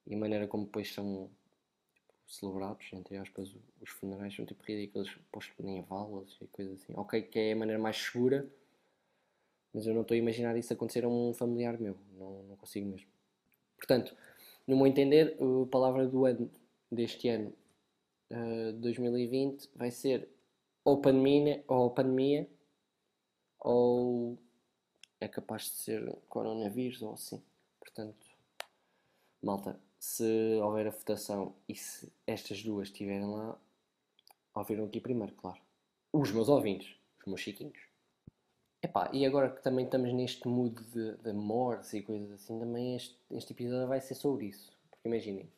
E 0.06 0.14
a 0.14 0.18
maneira 0.18 0.46
como 0.46 0.64
depois 0.64 0.92
são 0.92 1.30
tipo, 1.94 2.12
celebrados, 2.26 2.88
entre 2.92 3.16
aspas, 3.16 3.54
os 3.80 3.90
funerais 3.90 4.34
são 4.34 4.44
tipo 4.44 4.62
ridículos, 4.64 5.16
postos 5.30 5.64
em 5.64 5.82
valas 5.82 6.36
e 6.40 6.46
coisas 6.48 6.82
assim. 6.82 6.92
Ok, 6.96 7.22
que 7.22 7.38
é 7.38 7.52
a 7.52 7.56
maneira 7.56 7.80
mais 7.80 7.96
segura, 7.96 8.48
mas 9.72 9.86
eu 9.86 9.94
não 9.94 10.02
estou 10.02 10.14
a 10.14 10.18
imaginar 10.18 10.56
isso 10.56 10.72
acontecer 10.72 11.04
a 11.04 11.08
um 11.08 11.32
familiar 11.32 11.78
meu. 11.78 11.96
Não, 12.14 12.42
não 12.44 12.56
consigo 12.56 12.86
mesmo. 12.86 13.08
Portanto, 13.76 14.16
no 14.66 14.76
meu 14.76 14.86
entender, 14.86 15.36
a 15.40 15.66
palavra 15.66 16.06
do 16.06 16.24
ano 16.24 16.50
deste 16.90 17.28
ano, 17.28 17.52
uh, 18.30 18.72
2020, 18.74 19.70
vai 19.74 19.90
ser 19.90 20.28
ou 20.84 21.00
pandemia, 21.00 21.64
ou 21.66 21.90
pandemia 21.90 22.48
ou 23.58 24.38
é 25.20 25.26
capaz 25.26 25.64
de 25.64 25.70
ser 25.70 26.16
coronavírus 26.28 27.02
ou 27.02 27.12
assim. 27.12 27.42
Portanto, 27.80 28.26
malta, 29.42 29.80
se 29.98 30.24
houver 30.62 30.86
a 30.86 30.90
votação 30.90 31.54
e 31.68 31.74
se 31.74 32.12
estas 32.26 32.62
duas 32.62 32.88
estiverem 32.88 33.26
lá, 33.26 33.58
ouviram 34.54 34.84
aqui 34.84 35.00
primeiro, 35.00 35.34
claro. 35.34 35.60
Os 36.12 36.30
meus 36.30 36.48
ouvintes, 36.48 36.96
os 37.18 37.26
meus 37.26 37.40
chiquinhos. 37.40 37.85
Epá, 38.86 39.10
e 39.12 39.26
agora 39.26 39.50
que 39.50 39.60
também 39.62 39.84
estamos 39.84 40.12
neste 40.12 40.46
mood 40.46 40.80
de, 40.92 41.16
de 41.16 41.30
amores 41.30 41.92
e 41.92 42.02
coisas 42.02 42.30
assim, 42.30 42.56
também 42.60 42.94
este, 42.94 43.18
este 43.32 43.52
episódio 43.52 43.88
vai 43.88 44.00
ser 44.00 44.14
sobre 44.14 44.46
isso. 44.46 44.70
Porque 44.88 45.08
imaginem, 45.08 45.50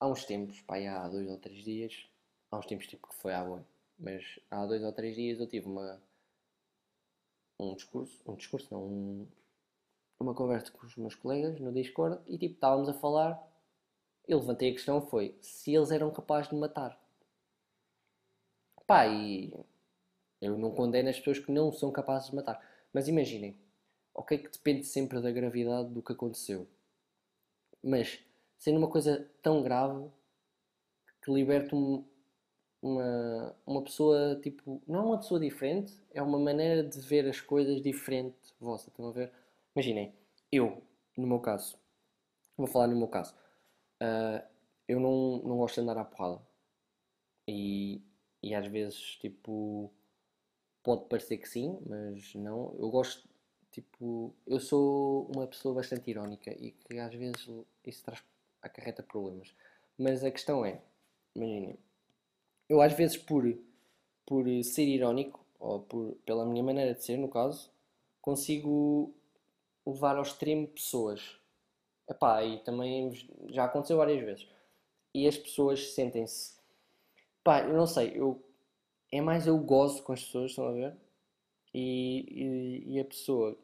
há 0.00 0.08
uns 0.08 0.24
tempos, 0.24 0.60
pá, 0.62 0.76
há 0.78 1.08
dois 1.08 1.30
ou 1.30 1.38
três 1.38 1.62
dias, 1.62 2.08
há 2.50 2.58
uns 2.58 2.66
tempos 2.66 2.88
tipo 2.88 3.06
que 3.06 3.14
foi 3.14 3.32
à 3.32 3.44
boa, 3.44 3.64
mas 3.96 4.40
há 4.50 4.66
dois 4.66 4.82
ou 4.82 4.92
três 4.92 5.14
dias 5.14 5.38
eu 5.38 5.46
tive 5.46 5.68
uma 5.68 6.02
um 7.60 7.76
discurso, 7.76 8.20
um 8.26 8.34
discurso 8.34 8.66
não, 8.72 8.82
um, 8.84 9.28
uma 10.18 10.34
conversa 10.34 10.72
com 10.72 10.84
os 10.84 10.96
meus 10.96 11.14
colegas 11.14 11.60
no 11.60 11.72
Discord 11.72 12.20
e 12.26 12.36
tipo 12.36 12.54
estávamos 12.54 12.88
a 12.88 12.94
falar, 12.94 13.40
eu 14.26 14.40
levantei 14.40 14.70
a 14.70 14.72
questão 14.72 15.00
foi 15.00 15.38
se 15.40 15.72
eles 15.72 15.92
eram 15.92 16.10
capazes 16.10 16.50
de 16.50 16.56
matar. 16.56 17.00
Pá, 18.84 19.06
e 19.06 19.54
eu 20.46 20.58
não 20.58 20.70
condeno 20.70 21.08
as 21.08 21.18
pessoas 21.18 21.38
que 21.38 21.52
não 21.52 21.72
são 21.72 21.90
capazes 21.90 22.30
de 22.30 22.36
matar. 22.36 22.60
Mas 22.92 23.08
imaginem, 23.08 23.56
ok 24.14 24.38
que 24.38 24.50
depende 24.50 24.84
sempre 24.84 25.20
da 25.20 25.30
gravidade 25.30 25.90
do 25.90 26.02
que 26.02 26.12
aconteceu. 26.12 26.68
Mas 27.82 28.20
sendo 28.58 28.78
uma 28.78 28.88
coisa 28.88 29.28
tão 29.42 29.62
grave 29.62 30.10
que 31.22 31.32
liberta 31.32 31.74
um, 31.74 32.04
uma, 32.80 33.56
uma 33.66 33.82
pessoa, 33.82 34.38
tipo, 34.42 34.82
não 34.86 35.00
é 35.00 35.02
uma 35.02 35.18
pessoa 35.18 35.40
diferente, 35.40 35.94
é 36.12 36.22
uma 36.22 36.38
maneira 36.38 36.82
de 36.82 37.00
ver 37.00 37.26
as 37.28 37.40
coisas 37.40 37.82
diferente 37.82 38.36
vossa, 38.60 38.90
estão 38.90 39.08
a 39.08 39.12
ver? 39.12 39.32
Imaginem, 39.74 40.14
eu, 40.52 40.82
no 41.16 41.26
meu 41.26 41.40
caso, 41.40 41.78
vou 42.56 42.66
falar 42.66 42.86
no 42.86 42.96
meu 42.96 43.08
caso, 43.08 43.34
uh, 44.02 44.44
eu 44.86 45.00
não, 45.00 45.38
não 45.38 45.58
gosto 45.58 45.76
de 45.76 45.80
andar 45.80 45.98
à 45.98 46.04
porrada. 46.04 46.40
E, 47.48 48.02
e 48.42 48.54
às 48.54 48.66
vezes, 48.66 49.16
tipo, 49.16 49.90
pode 50.84 51.06
parecer 51.06 51.38
que 51.38 51.48
sim, 51.48 51.78
mas 51.86 52.34
não. 52.36 52.76
Eu 52.78 52.90
gosto, 52.90 53.28
tipo, 53.72 54.32
eu 54.46 54.60
sou 54.60 55.28
uma 55.34 55.46
pessoa 55.48 55.74
bastante 55.74 56.10
irónica 56.10 56.52
e 56.52 56.70
que 56.72 56.98
às 56.98 57.14
vezes 57.14 57.48
isso 57.84 58.04
traz, 58.04 58.22
acarreta 58.62 59.02
problemas. 59.02 59.52
Mas 59.98 60.22
a 60.22 60.30
questão 60.30 60.64
é, 60.64 60.80
imaginem, 61.34 61.78
eu 62.68 62.80
às 62.82 62.92
vezes 62.92 63.16
por, 63.16 63.44
por 64.26 64.44
ser 64.62 64.84
irónico, 64.86 65.44
ou 65.58 65.80
por, 65.80 66.14
pela 66.26 66.44
minha 66.44 66.62
maneira 66.62 66.94
de 66.94 67.02
ser, 67.02 67.16
no 67.16 67.28
caso, 67.28 67.70
consigo 68.20 69.14
levar 69.86 70.16
ao 70.16 70.22
extremo 70.22 70.68
pessoas. 70.68 71.38
Epá, 72.08 72.44
e 72.44 72.58
também 72.60 73.12
já 73.48 73.64
aconteceu 73.64 73.96
várias 73.96 74.22
vezes. 74.22 74.46
E 75.14 75.26
as 75.26 75.38
pessoas 75.38 75.94
sentem-se. 75.94 76.58
Pá, 77.42 77.62
eu 77.62 77.74
não 77.74 77.86
sei, 77.86 78.12
eu, 78.14 78.43
é 79.18 79.20
mais 79.20 79.46
eu 79.46 79.56
gozo 79.58 80.02
com 80.02 80.12
as 80.12 80.24
pessoas, 80.24 80.50
estão 80.50 80.66
a 80.66 80.72
ver? 80.72 80.96
E, 81.72 82.26
e, 82.28 82.94
e 82.94 83.00
a 83.00 83.04
pessoa 83.04 83.56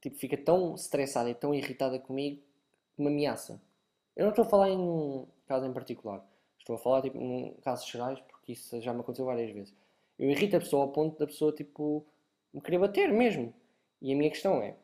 tipo, 0.00 0.16
fica 0.16 0.36
tão 0.36 0.74
estressada 0.74 1.28
e 1.30 1.34
tão 1.34 1.54
irritada 1.54 1.98
comigo 1.98 2.42
que 2.96 3.02
me 3.02 3.08
ameaça. 3.08 3.60
Eu 4.16 4.24
não 4.24 4.30
estou 4.30 4.44
a 4.44 4.48
falar 4.48 4.70
em 4.70 4.78
um 4.78 5.26
caso 5.46 5.66
em 5.66 5.72
particular. 5.72 6.24
Estou 6.58 6.76
a 6.76 6.78
falar 6.78 7.02
tipo, 7.02 7.18
em 7.18 7.54
casos 7.62 7.86
gerais, 7.86 8.20
porque 8.20 8.52
isso 8.52 8.80
já 8.80 8.94
me 8.94 9.00
aconteceu 9.00 9.26
várias 9.26 9.50
vezes. 9.50 9.74
Eu 10.18 10.30
irrito 10.30 10.56
a 10.56 10.60
pessoa 10.60 10.84
ao 10.84 10.92
ponto 10.92 11.18
da 11.18 11.26
pessoa 11.26 11.52
tipo, 11.52 12.04
me 12.54 12.60
querer 12.62 12.78
bater 12.78 13.12
mesmo. 13.12 13.52
E 14.00 14.12
a 14.12 14.16
minha 14.16 14.30
questão 14.30 14.62
é: 14.62 14.76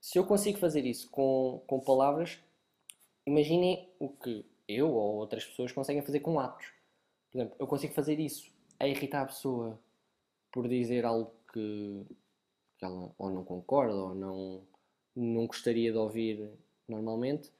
se 0.00 0.16
eu 0.16 0.24
consigo 0.24 0.58
fazer 0.58 0.86
isso 0.86 1.10
com, 1.10 1.60
com 1.66 1.80
palavras, 1.80 2.38
imaginem 3.26 3.88
o 3.98 4.08
que 4.08 4.44
eu 4.68 4.92
ou 4.92 5.16
outras 5.16 5.44
pessoas 5.44 5.72
conseguem 5.72 6.02
fazer 6.02 6.20
com 6.20 6.38
atos. 6.38 6.66
Por 7.30 7.38
exemplo, 7.38 7.56
eu 7.58 7.66
consigo 7.66 7.94
fazer 7.94 8.20
isso 8.20 8.51
a 8.82 8.88
irritar 8.88 9.22
a 9.22 9.26
pessoa 9.26 9.78
por 10.50 10.68
dizer 10.68 11.04
algo 11.04 11.32
que, 11.52 12.04
que 12.76 12.84
ela 12.84 13.14
ou 13.16 13.30
não 13.30 13.44
concorda 13.44 13.94
ou 13.94 14.12
não, 14.12 14.66
não 15.14 15.46
gostaria 15.46 15.92
de 15.92 15.96
ouvir 15.96 16.50
normalmente. 16.88 17.52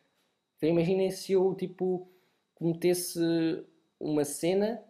Então 0.56 0.68
imaginem 0.68 1.12
se 1.12 1.32
eu 1.32 1.54
tipo 1.54 2.08
cometesse 2.56 3.20
uma 4.00 4.24
cena 4.24 4.82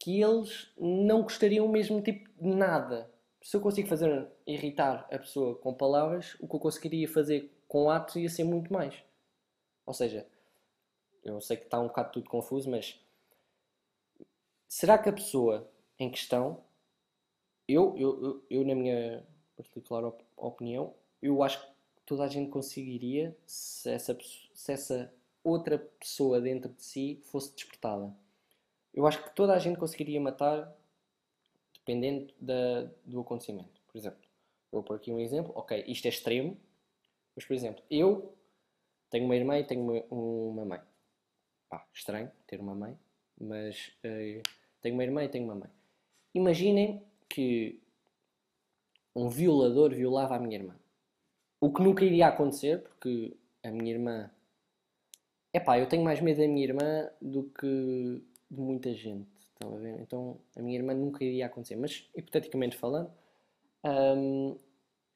que 0.00 0.20
eles 0.20 0.72
não 0.76 1.22
gostariam 1.22 1.68
mesmo 1.68 2.02
tipo 2.02 2.28
de 2.42 2.48
nada. 2.56 3.08
Se 3.40 3.56
eu 3.56 3.60
consigo 3.60 3.88
fazer 3.88 4.28
irritar 4.44 5.06
a 5.12 5.18
pessoa 5.18 5.54
com 5.54 5.72
palavras, 5.72 6.36
o 6.40 6.48
que 6.48 6.56
eu 6.56 6.60
conseguiria 6.60 7.08
fazer 7.08 7.52
com 7.68 7.88
atos 7.88 8.16
ia 8.16 8.28
ser 8.28 8.42
muito 8.42 8.72
mais. 8.72 9.00
Ou 9.86 9.94
seja, 9.94 10.26
eu 11.22 11.40
sei 11.40 11.56
que 11.56 11.64
está 11.64 11.78
um 11.78 11.86
bocado 11.86 12.12
tudo 12.12 12.28
confuso, 12.28 12.68
mas 12.68 13.00
será 14.72 14.96
que 14.96 15.06
a 15.06 15.12
pessoa 15.12 15.70
em 15.98 16.10
questão, 16.10 16.64
eu, 17.68 17.94
eu, 17.94 18.24
eu, 18.24 18.46
eu 18.48 18.64
na 18.64 18.74
minha 18.74 19.22
particular 19.54 20.02
op 20.02 20.24
opinião, 20.34 20.94
eu 21.20 21.42
acho 21.42 21.60
que 21.60 21.72
toda 22.06 22.24
a 22.24 22.28
gente 22.28 22.50
conseguiria 22.50 23.36
se 23.46 23.90
essa, 23.90 24.16
se 24.54 24.72
essa 24.72 25.14
outra 25.44 25.78
pessoa 25.78 26.40
dentro 26.40 26.72
de 26.72 26.82
si 26.82 27.20
fosse 27.24 27.54
despertada. 27.54 28.16
Eu 28.94 29.06
acho 29.06 29.22
que 29.22 29.34
toda 29.36 29.52
a 29.52 29.58
gente 29.58 29.78
conseguiria 29.78 30.18
matar 30.18 30.74
dependendo 31.74 32.32
da, 32.40 32.90
do 33.04 33.20
acontecimento. 33.20 33.78
Por 33.86 33.98
exemplo, 33.98 34.26
vou 34.70 34.82
pôr 34.82 34.96
aqui 34.96 35.12
um 35.12 35.20
exemplo. 35.20 35.52
Ok, 35.54 35.84
isto 35.86 36.06
é 36.06 36.08
extremo, 36.08 36.58
mas 37.36 37.44
por 37.44 37.52
exemplo, 37.52 37.84
eu 37.90 38.34
tenho 39.10 39.26
uma 39.26 39.36
irmã 39.36 39.58
e 39.58 39.64
tenho 39.64 39.82
uma, 39.82 40.02
uma 40.10 40.64
mãe. 40.64 40.80
Pá, 41.68 41.86
estranho 41.92 42.32
ter 42.46 42.58
uma 42.58 42.74
mãe, 42.74 42.98
mas 43.38 43.92
uh, 44.02 44.61
tenho 44.82 44.94
uma 44.94 45.04
irmã 45.04 45.24
e 45.24 45.28
tenho 45.28 45.44
uma 45.44 45.54
mãe. 45.54 45.70
Imaginem 46.34 47.02
que 47.28 47.80
um 49.14 49.28
violador 49.28 49.94
violava 49.94 50.36
a 50.36 50.38
minha 50.38 50.58
irmã. 50.58 50.76
O 51.60 51.72
que 51.72 51.82
nunca 51.82 52.04
iria 52.04 52.28
acontecer, 52.28 52.82
porque 52.82 53.36
a 53.62 53.70
minha 53.70 53.92
irmã 53.92 54.30
Epá, 55.54 55.78
eu 55.78 55.86
tenho 55.86 56.02
mais 56.02 56.18
medo 56.20 56.40
da 56.40 56.48
minha 56.48 56.64
irmã 56.64 57.10
do 57.20 57.44
que 57.44 58.22
de 58.50 58.60
muita 58.60 58.92
gente. 58.94 59.28
Estão 59.52 59.74
a 59.76 59.78
ver? 59.78 60.00
Então 60.00 60.40
a 60.56 60.62
minha 60.62 60.78
irmã 60.78 60.94
nunca 60.94 61.22
iria 61.22 61.46
acontecer. 61.46 61.76
Mas, 61.76 62.08
hipoteticamente 62.16 62.76
falando, 62.76 63.12
hum, 63.84 64.56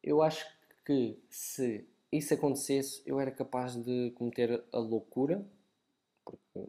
eu 0.03 0.23
acho 0.23 0.47
que 0.85 1.19
se 1.31 1.89
isso 2.13 2.35
acontecesse, 2.35 3.03
eu 3.07 3.19
era 3.19 3.31
capaz 3.31 3.77
de 3.77 4.11
cometer 4.13 4.63
a 4.73 4.79
loucura, 4.79 5.45
porque 6.25 6.69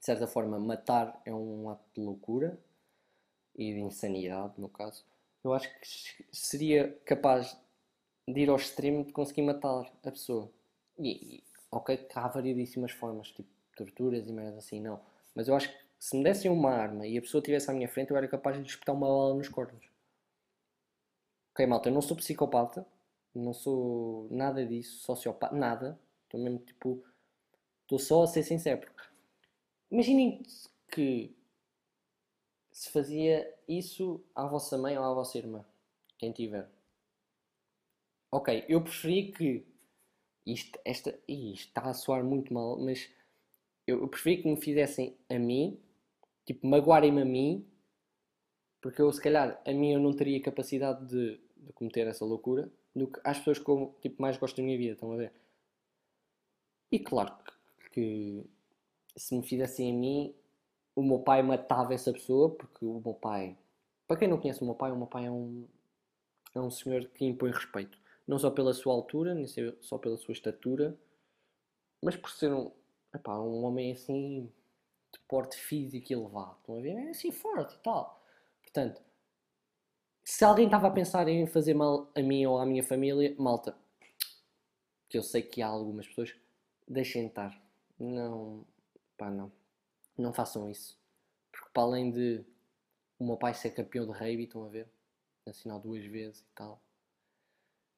de 0.00 0.06
certa 0.06 0.26
forma 0.26 0.58
matar 0.58 1.20
é 1.24 1.32
um 1.32 1.68
ato 1.68 1.84
de 1.94 2.00
loucura 2.00 2.58
e 3.54 3.72
de 3.72 3.80
insanidade, 3.80 4.54
no 4.58 4.68
caso. 4.68 5.04
Eu 5.44 5.52
acho 5.52 5.68
que 5.78 6.26
seria 6.32 6.98
capaz 7.04 7.56
de 8.26 8.40
ir 8.40 8.50
ao 8.50 8.56
extremo 8.56 9.04
de 9.04 9.12
conseguir 9.12 9.42
matar 9.42 9.92
a 10.04 10.10
pessoa. 10.10 10.50
E, 10.98 11.42
ok 11.70 11.96
que 11.96 12.18
há 12.18 12.28
variedíssimas 12.28 12.92
formas, 12.92 13.28
tipo 13.28 13.48
torturas 13.76 14.26
e 14.26 14.32
merdas 14.32 14.64
assim, 14.64 14.80
não. 14.80 15.00
Mas 15.34 15.48
eu 15.48 15.54
acho 15.54 15.68
que 15.70 15.78
se 15.98 16.16
me 16.16 16.24
dessem 16.24 16.50
uma 16.50 16.70
arma 16.70 17.06
e 17.06 17.18
a 17.18 17.20
pessoa 17.20 17.40
estivesse 17.40 17.70
à 17.70 17.74
minha 17.74 17.88
frente, 17.88 18.10
eu 18.10 18.16
era 18.16 18.26
capaz 18.28 18.56
de 18.56 18.62
lhe 18.62 18.68
espetar 18.68 18.94
uma 18.94 19.06
bala 19.06 19.34
nos 19.34 19.48
cornos. 19.48 19.84
Ok, 21.52 21.66
malta, 21.66 21.88
eu 21.88 21.94
não 21.94 22.02
sou 22.02 22.16
psicopata, 22.16 22.86
não 23.34 23.52
sou 23.52 24.28
nada 24.30 24.64
disso, 24.66 24.98
sociopata, 25.00 25.54
nada. 25.54 25.98
Estou 26.24 26.40
mesmo 26.40 26.58
tipo. 26.60 27.04
Estou 27.82 27.98
só 27.98 28.22
a 28.22 28.26
ser 28.26 28.42
sincero. 28.42 28.90
Imaginem 29.90 30.42
que 30.90 31.34
se 32.72 32.90
fazia 32.90 33.52
isso 33.68 34.24
à 34.34 34.46
vossa 34.46 34.78
mãe 34.78 34.96
ou 34.96 35.04
à 35.04 35.12
vossa 35.12 35.36
irmã, 35.36 35.64
quem 36.16 36.32
tiver. 36.32 36.70
Ok, 38.30 38.64
eu 38.68 38.82
preferi 38.82 39.32
que 39.32 39.66
isto, 40.46 40.78
esta, 40.84 41.18
isto 41.26 41.68
está 41.68 41.82
a 41.82 41.94
soar 41.94 42.24
muito 42.24 42.54
mal, 42.54 42.78
mas 42.78 43.10
eu, 43.86 44.00
eu 44.00 44.08
preferi 44.08 44.42
que 44.42 44.48
me 44.48 44.56
fizessem 44.56 45.16
a 45.28 45.38
mim, 45.38 45.80
tipo, 46.46 46.66
magoarem-me 46.66 47.22
a 47.22 47.24
mim, 47.24 47.66
porque 48.80 49.02
eu, 49.02 49.12
se 49.12 49.20
calhar, 49.20 49.60
a 49.66 49.72
mim 49.72 49.92
eu 49.92 50.00
não 50.00 50.12
teria 50.12 50.40
capacidade 50.40 51.06
de, 51.06 51.40
de 51.56 51.72
cometer 51.72 52.06
essa 52.06 52.24
loucura, 52.24 52.70
do 52.94 53.08
que 53.08 53.20
às 53.24 53.38
pessoas 53.38 53.58
que 53.58 53.68
eu 53.68 53.94
tipo, 54.00 54.22
mais 54.22 54.36
gosto 54.36 54.56
da 54.56 54.62
minha 54.62 54.78
vida, 54.78 54.92
estão 54.92 55.12
a 55.12 55.16
ver? 55.16 55.32
E 56.90 56.98
claro 56.98 57.36
que, 57.44 57.90
que 57.90 58.50
se 59.16 59.34
me 59.36 59.42
fizessem 59.42 59.90
a 59.90 59.94
mim, 59.94 60.34
o 60.94 61.02
meu 61.02 61.20
pai 61.20 61.42
matava 61.42 61.94
essa 61.94 62.12
pessoa, 62.12 62.50
porque 62.50 62.84
o 62.84 63.00
meu 63.04 63.14
pai, 63.14 63.56
para 64.06 64.16
quem 64.16 64.28
não 64.28 64.38
conhece 64.38 64.62
o 64.62 64.64
meu 64.64 64.74
pai, 64.74 64.92
o 64.92 64.96
meu 64.96 65.06
pai 65.06 65.26
é 65.26 65.30
um, 65.30 65.66
é 66.54 66.60
um 66.60 66.70
senhor 66.70 67.04
que 67.06 67.24
impõe 67.24 67.50
respeito 67.50 68.00
não 68.30 68.38
só 68.38 68.48
pela 68.48 68.72
sua 68.72 68.94
altura, 68.94 69.34
nem 69.34 69.44
só 69.80 69.98
pela 69.98 70.16
sua 70.16 70.32
estatura, 70.32 70.96
mas 72.00 72.16
por 72.16 72.30
ser 72.30 72.52
um, 72.52 72.70
epá, 73.12 73.36
um 73.40 73.64
homem 73.64 73.90
assim 73.90 74.48
de 75.12 75.18
porte 75.26 75.56
físico 75.56 76.12
elevado. 76.12 76.56
Estão 76.60 76.78
a 76.78 76.80
ver? 76.80 76.96
É 76.96 77.10
assim 77.10 77.32
forte 77.32 77.74
e 77.74 77.78
tal. 77.78 78.24
Portanto, 78.62 79.02
se 80.22 80.44
alguém 80.44 80.66
estava 80.66 80.86
a 80.86 80.92
pensar 80.92 81.26
em 81.26 81.44
fazer 81.44 81.74
mal 81.74 82.08
a 82.14 82.22
mim 82.22 82.46
ou 82.46 82.58
à 82.58 82.64
minha 82.64 82.84
família, 82.84 83.34
malta, 83.36 83.76
que 85.08 85.18
eu 85.18 85.24
sei 85.24 85.42
que 85.42 85.60
há 85.60 85.66
algumas 85.66 86.06
pessoas, 86.06 86.32
deixem 86.86 87.26
estar. 87.26 87.60
Não, 87.98 88.64
pá, 89.20 89.30
não. 89.30 89.52
Não 90.16 90.32
façam 90.32 90.70
isso. 90.70 90.98
Porque 91.52 91.68
para 91.74 91.82
além 91.82 92.10
de 92.10 92.42
o 93.18 93.26
meu 93.26 93.36
pai 93.36 93.52
ser 93.52 93.70
campeão 93.72 94.06
de 94.06 94.12
rugby, 94.12 94.44
estão 94.44 94.64
a 94.64 94.68
ver? 94.68 94.88
Nacional 95.46 95.78
duas 95.78 96.02
vezes 96.06 96.40
e 96.40 96.46
tal. 96.54 96.80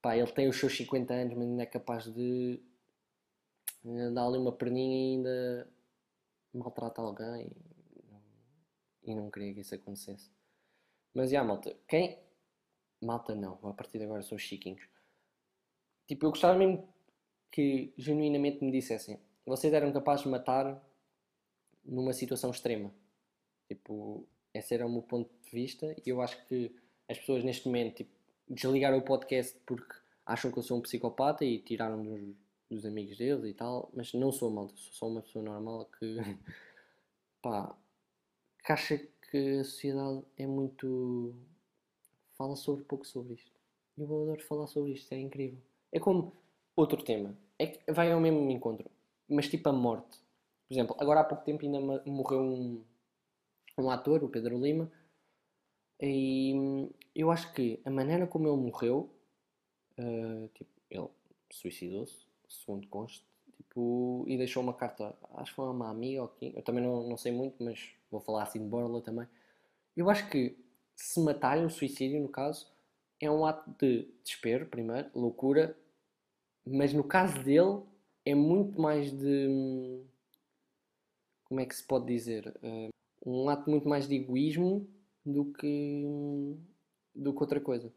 Pá, 0.03 0.17
ele 0.17 0.33
tem 0.33 0.49
os 0.49 0.59
seus 0.59 0.77
50 0.77 1.15
anos, 1.15 1.35
mas 1.35 1.47
ainda 1.47 1.63
é 1.63 1.67
capaz 1.67 2.13
de 2.13 2.61
dar 4.13 4.27
ali 4.27 4.39
uma 4.39 4.53
perninha 4.53 4.97
e 4.97 5.17
ainda 5.17 5.73
maltrata 6.53 7.01
alguém 7.01 7.51
e 9.05 9.15
não 9.15 9.31
queria 9.31 9.55
que 9.55 9.61
isso 9.61 9.75
acontecesse. 9.75 10.31
Mas 11.15 11.31
já, 11.31 11.45
malta, 11.45 11.77
quem. 11.87 12.19
Malta 13.01 13.35
não, 13.35 13.59
a 13.63 13.73
partir 13.73 13.99
de 13.99 14.05
agora 14.05 14.23
são 14.23 14.37
os 14.37 14.43
chiquinhos. 14.43 14.89
Tipo, 16.07 16.27
eu 16.27 16.31
gostava 16.31 16.59
mesmo 16.59 16.89
que 17.51 17.93
genuinamente 17.97 18.65
me 18.65 18.73
dissessem: 18.73 19.21
vocês 19.45 19.73
eram 19.73 19.93
capazes 19.93 20.25
de 20.25 20.31
matar 20.31 20.81
numa 21.85 22.13
situação 22.13 22.51
extrema. 22.51 22.93
Tipo, 23.69 24.27
esse 24.55 24.75
era 24.75 24.87
o 24.87 24.91
meu 24.91 25.03
ponto 25.03 25.31
de 25.43 25.51
vista 25.51 25.95
e 26.05 26.11
eu 26.11 26.21
acho 26.21 26.45
que 26.47 26.75
as 27.09 27.19
pessoas 27.19 27.43
neste 27.45 27.67
momento 27.67 27.97
tipo, 27.97 28.11
desligaram 28.49 28.99
o 28.99 29.03
podcast 29.03 29.59
porque 29.67 29.95
acham 30.27 30.51
que 30.51 30.59
eu 30.59 30.63
sou 30.63 30.79
um 30.79 30.83
psicopata 30.83 31.45
e 31.45 31.59
tiraram 31.59 32.03
dos, 32.03 32.37
dos 32.71 32.87
amigos 32.87 33.17
deles 33.17 33.45
e 33.45 33.55
tal, 33.55 33.91
mas 33.95 34.13
não 34.13 34.33
sou 34.33 34.51
malta, 34.51 34.75
sou 34.77 34.93
só 34.93 35.09
uma 35.09 35.23
pessoa 35.23 35.45
normal 35.45 35.87
que 35.99 36.17
pá, 37.43 37.77
que 38.65 38.73
acha 38.73 38.99
que 39.31 39.59
a 39.59 39.65
sociedade 39.65 40.23
é 40.37 40.47
muito. 40.47 41.35
fala 42.37 42.57
sobre 42.57 42.85
pouco 42.85 43.07
sobre 43.07 43.35
isto. 43.35 43.51
Eu 43.97 44.05
adoro 44.05 44.43
falar 44.43 44.67
sobre 44.67 44.93
isto, 44.93 45.13
é 45.13 45.19
incrível. 45.19 45.59
É 45.91 46.01
como 46.01 46.33
outro 46.77 47.03
tema, 47.03 47.37
é 47.59 47.67
que 47.67 47.93
vai 47.93 48.11
ao 48.11 48.21
mesmo 48.21 48.51
encontro, 48.51 48.91
mas 49.29 49.49
tipo 49.49 49.69
a 49.69 49.73
morte. 49.73 50.22
Por 50.73 50.77
exemplo, 50.77 50.97
agora 50.99 51.21
há 51.21 51.25
pouco 51.25 51.45
tempo 51.45 51.67
ainda 51.67 51.79
morreu 52.07 52.41
um, 52.41 52.83
um 53.77 53.91
ator, 53.91 54.25
o 54.25 54.29
Pedro 54.31 54.59
Lima, 54.59 54.91
e 56.01 56.89
eu 57.15 57.31
acho 57.31 57.53
que 57.53 57.79
a 57.85 57.91
maneira 57.91 58.27
como 58.27 58.49
ele 58.49 58.57
morreu, 58.57 59.15
uh, 59.99 60.49
tipo, 60.55 60.71
ele 60.91 61.09
suicidou-se, 61.51 62.25
segundo 62.49 62.89
consta, 62.89 63.23
tipo, 63.55 64.25
e 64.27 64.39
deixou 64.39 64.63
uma 64.63 64.73
carta, 64.73 65.15
acho 65.35 65.51
que 65.51 65.57
foi 65.57 65.67
uma 65.67 65.91
amiga, 65.91 66.25
okay? 66.25 66.55
eu 66.57 66.63
também 66.63 66.83
não, 66.83 67.07
não 67.07 67.19
sei 67.19 67.33
muito, 67.33 67.63
mas 67.63 67.91
vou 68.11 68.23
falar 68.23 68.45
assim 68.45 68.59
de 68.59 68.65
borla 68.65 69.03
também. 69.03 69.29
Eu 69.95 70.09
acho 70.09 70.27
que 70.31 70.57
se 70.97 71.21
matarem, 71.21 71.67
o 71.67 71.71
suicídio 71.71 72.19
no 72.19 72.31
caso, 72.31 72.67
é 73.21 73.31
um 73.31 73.45
ato 73.45 73.71
de 73.79 74.09
desespero, 74.25 74.65
primeiro, 74.65 75.11
loucura, 75.15 75.77
mas 76.65 76.95
no 76.95 77.05
caso 77.05 77.43
dele 77.43 77.83
é 78.25 78.35
muito 78.35 78.81
mais 78.81 79.13
de. 79.13 80.03
Como 81.53 81.61
é 81.61 81.67
que 81.67 81.77
se 81.77 81.85
pode 81.85 82.07
dizer? 82.07 82.59
Eh, 82.63 82.89
um 83.27 83.47
ato 83.51 83.69
muito 83.69 83.87
mais 83.87 84.09
de 84.09 84.15
egoísmo 84.15 84.89
do 85.23 85.53
que, 85.53 86.03
do 87.15 87.35
que 87.35 87.41
outra 87.43 87.61
coisa. 87.61 87.93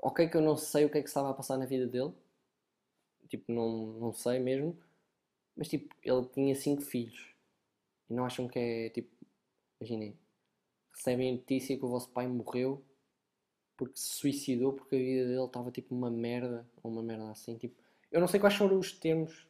Ok, 0.00 0.28
que 0.28 0.36
eu 0.36 0.40
não 0.40 0.56
sei 0.56 0.84
o 0.84 0.88
que 0.88 0.98
é 0.98 1.02
que 1.02 1.08
estava 1.08 1.30
a 1.30 1.34
passar 1.34 1.56
na 1.56 1.66
vida 1.66 1.84
dele, 1.88 2.12
tipo, 3.28 3.50
não, 3.50 3.88
não 3.98 4.12
sei 4.12 4.38
mesmo, 4.38 4.78
mas 5.56 5.66
tipo, 5.66 5.92
ele 6.00 6.26
tinha 6.28 6.54
cinco 6.54 6.80
filhos 6.80 7.34
e 8.08 8.14
não 8.14 8.24
acham 8.24 8.46
que 8.46 8.56
é 8.56 8.90
tipo, 8.90 9.10
imaginem, 9.80 10.16
recebem 10.92 11.30
a 11.30 11.32
notícia 11.32 11.76
que 11.76 11.84
o 11.84 11.88
vosso 11.88 12.08
pai 12.10 12.28
morreu 12.28 12.84
porque 13.76 13.96
se 13.96 14.14
suicidou 14.14 14.74
porque 14.74 14.94
a 14.94 14.98
vida 15.00 15.26
dele 15.26 15.44
estava 15.44 15.72
tipo 15.72 15.92
uma 15.92 16.08
merda 16.08 16.64
ou 16.84 16.92
uma 16.92 17.02
merda 17.02 17.32
assim, 17.32 17.58
tipo, 17.58 17.82
eu 18.12 18.20
não 18.20 18.28
sei 18.28 18.38
quais 18.38 18.54
foram 18.54 18.78
os 18.78 18.92
termos 18.92 19.44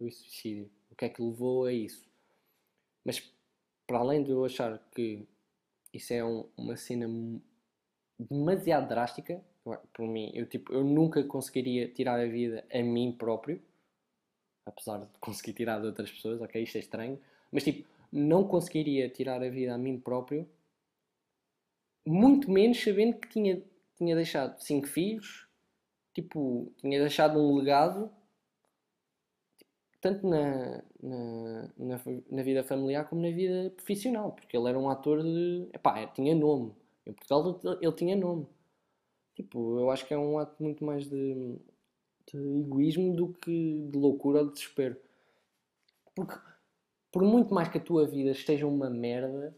do 0.00 0.10
suicídio, 0.10 0.68
o 0.90 0.96
que 0.96 1.04
é 1.04 1.08
que 1.08 1.22
levou 1.22 1.66
a 1.66 1.72
isso, 1.72 2.04
mas 3.06 3.22
para 3.86 3.98
além 3.98 4.24
de 4.24 4.32
eu 4.32 4.44
achar 4.44 4.78
que 4.92 5.24
isso 5.94 6.12
é 6.12 6.24
um, 6.24 6.44
uma 6.56 6.76
cena 6.76 7.06
demasiado 8.18 8.88
drástica, 8.88 9.40
por 9.92 10.06
mim, 10.06 10.30
eu, 10.34 10.46
tipo, 10.46 10.72
eu 10.72 10.82
nunca 10.82 11.22
conseguiria 11.22 11.88
tirar 11.88 12.18
a 12.18 12.26
vida 12.26 12.66
a 12.72 12.82
mim 12.82 13.12
próprio, 13.12 13.62
apesar 14.64 14.98
de 14.98 15.06
conseguir 15.20 15.52
tirar 15.52 15.80
de 15.80 15.86
outras 15.86 16.10
pessoas, 16.10 16.40
ok, 16.40 16.60
isto 16.60 16.76
é 16.76 16.80
estranho, 16.80 17.20
mas 17.52 17.62
tipo, 17.62 17.88
não 18.12 18.46
conseguiria 18.46 19.08
tirar 19.08 19.40
a 19.40 19.48
vida 19.48 19.72
a 19.74 19.78
mim 19.78 20.00
próprio, 20.00 20.48
muito 22.04 22.50
menos 22.50 22.82
sabendo 22.82 23.18
que 23.18 23.28
tinha, 23.28 23.62
tinha 23.96 24.16
deixado 24.16 24.58
cinco 24.60 24.88
filhos, 24.88 25.46
tipo, 26.12 26.72
tinha 26.78 26.98
deixado 26.98 27.38
um 27.38 27.54
legado, 27.56 28.10
tanto 30.06 30.28
na, 30.28 30.82
na, 31.02 31.68
na, 31.76 32.00
na, 32.30 32.42
vida 32.42 32.62
familiar 32.62 33.08
como 33.08 33.22
na 33.22 33.30
vida 33.30 33.72
profissional, 33.74 34.30
porque 34.30 34.56
ele 34.56 34.68
era 34.68 34.78
um 34.78 34.88
ator 34.88 35.20
de. 35.20 35.68
Epá, 35.72 36.06
tinha 36.06 36.32
nome. 36.32 36.72
Em 37.04 37.12
Portugal 37.12 37.60
ele 37.80 37.92
tinha 37.92 38.14
nome. 38.14 38.46
Tipo, 39.34 39.80
eu 39.80 39.90
acho 39.90 40.06
que 40.06 40.14
é 40.14 40.18
um 40.18 40.38
ato 40.38 40.62
muito 40.62 40.84
mais 40.84 41.08
de, 41.08 41.58
de 42.32 42.60
egoísmo 42.60 43.16
do 43.16 43.32
que 43.32 43.88
de 43.90 43.98
loucura 43.98 44.40
ou 44.40 44.46
de 44.46 44.52
desespero. 44.52 44.96
Porque, 46.14 46.38
por 47.10 47.22
muito 47.22 47.52
mais 47.52 47.68
que 47.68 47.78
a 47.78 47.80
tua 47.80 48.06
vida 48.06 48.30
esteja 48.30 48.66
uma 48.66 48.88
merda, 48.88 49.54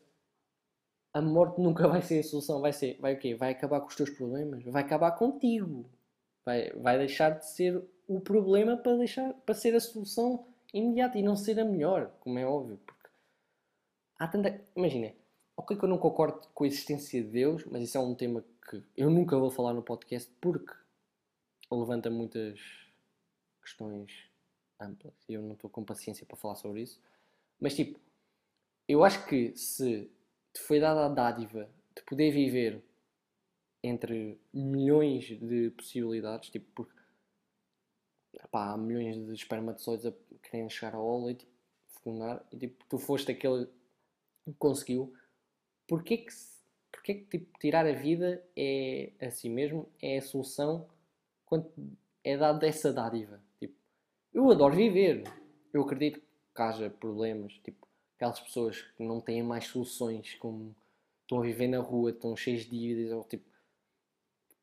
a 1.12 1.20
morte 1.20 1.60
nunca 1.60 1.86
vai 1.86 2.00
ser 2.00 2.20
a 2.20 2.22
solução. 2.22 2.60
Vai 2.60 2.72
ser, 2.72 2.98
vai 3.00 3.14
o 3.14 3.18
quê? 3.18 3.34
Vai 3.34 3.52
acabar 3.52 3.80
com 3.80 3.88
os 3.88 3.96
teus 3.96 4.10
problemas? 4.10 4.64
Vai 4.64 4.82
acabar 4.82 5.12
contigo. 5.12 5.84
Vai, 6.48 6.70
vai 6.70 6.96
deixar 6.96 7.38
de 7.38 7.46
ser 7.46 7.78
o 8.06 8.18
problema 8.22 8.74
para, 8.74 8.96
deixar, 8.96 9.34
para 9.34 9.54
ser 9.54 9.74
a 9.74 9.80
solução 9.80 10.46
imediata 10.72 11.18
e 11.18 11.22
não 11.22 11.36
ser 11.36 11.60
a 11.60 11.64
melhor, 11.64 12.10
como 12.20 12.38
é 12.38 12.46
óbvio. 12.46 12.80
Porque 12.86 13.10
há 14.18 14.26
tanta. 14.26 14.58
Imagina, 14.74 15.12
ok 15.54 15.76
que 15.76 15.84
eu 15.84 15.88
não 15.90 15.98
concordo 15.98 16.48
com 16.54 16.64
a 16.64 16.66
existência 16.66 17.22
de 17.22 17.28
Deus, 17.28 17.66
mas 17.66 17.82
isso 17.82 17.98
é 17.98 18.00
um 18.00 18.14
tema 18.14 18.42
que 18.66 18.82
eu 18.96 19.10
nunca 19.10 19.38
vou 19.38 19.50
falar 19.50 19.74
no 19.74 19.82
podcast 19.82 20.32
porque 20.40 20.72
levanta 21.70 22.08
muitas 22.08 22.58
questões 23.60 24.10
amplas 24.80 25.12
e 25.28 25.34
eu 25.34 25.42
não 25.42 25.52
estou 25.52 25.68
com 25.68 25.84
paciência 25.84 26.24
para 26.24 26.38
falar 26.38 26.54
sobre 26.54 26.80
isso. 26.80 26.98
Mas 27.60 27.76
tipo, 27.76 28.00
eu 28.88 29.04
acho 29.04 29.26
que 29.26 29.54
se 29.54 30.10
te 30.54 30.60
foi 30.62 30.80
dada 30.80 31.04
a 31.04 31.08
dádiva 31.10 31.68
de 31.94 32.02
poder 32.04 32.30
viver 32.30 32.82
entre 33.82 34.40
milhões 34.52 35.24
de 35.24 35.70
possibilidades, 35.70 36.50
tipo, 36.50 36.66
porque 36.74 36.98
há 38.52 38.76
milhões 38.76 39.16
de 39.24 39.32
espermatozoides 39.32 40.06
a 40.06 40.12
querem 40.42 40.68
chegar 40.68 40.94
ao 40.94 41.06
óleo 41.06 41.30
e 41.30 41.34
tipo, 41.34 41.52
fecundar, 41.88 42.44
e 42.52 42.56
tipo, 42.56 42.84
tu 42.88 42.98
foste 42.98 43.30
aquele 43.32 43.66
que 44.44 44.52
conseguiu, 44.58 45.12
porquê 45.86 46.18
que, 46.18 46.32
porquê 46.90 47.14
que 47.14 47.38
tipo, 47.38 47.58
tirar 47.58 47.86
a 47.86 47.92
vida 47.92 48.44
é 48.56 49.12
assim 49.20 49.50
mesmo, 49.50 49.88
é 50.00 50.18
a 50.18 50.22
solução 50.22 50.88
quando 51.46 51.70
é 52.22 52.36
dado 52.36 52.64
essa 52.64 52.92
dádiva? 52.92 53.40
Tipo, 53.58 53.74
eu 54.32 54.50
adoro 54.50 54.74
viver, 54.74 55.24
eu 55.72 55.82
acredito 55.82 56.20
que 56.20 56.62
haja 56.62 56.90
problemas, 56.90 57.54
tipo, 57.64 57.86
aquelas 58.16 58.40
pessoas 58.40 58.82
que 58.96 59.02
não 59.02 59.20
têm 59.20 59.42
mais 59.42 59.66
soluções, 59.66 60.34
como 60.34 60.74
estão 61.22 61.38
a 61.38 61.42
viver 61.42 61.68
na 61.68 61.78
rua, 61.78 62.10
estão 62.10 62.36
cheios 62.36 62.62
de 62.62 62.70
dívidas, 62.70 63.12
ou 63.12 63.24
tipo, 63.24 63.48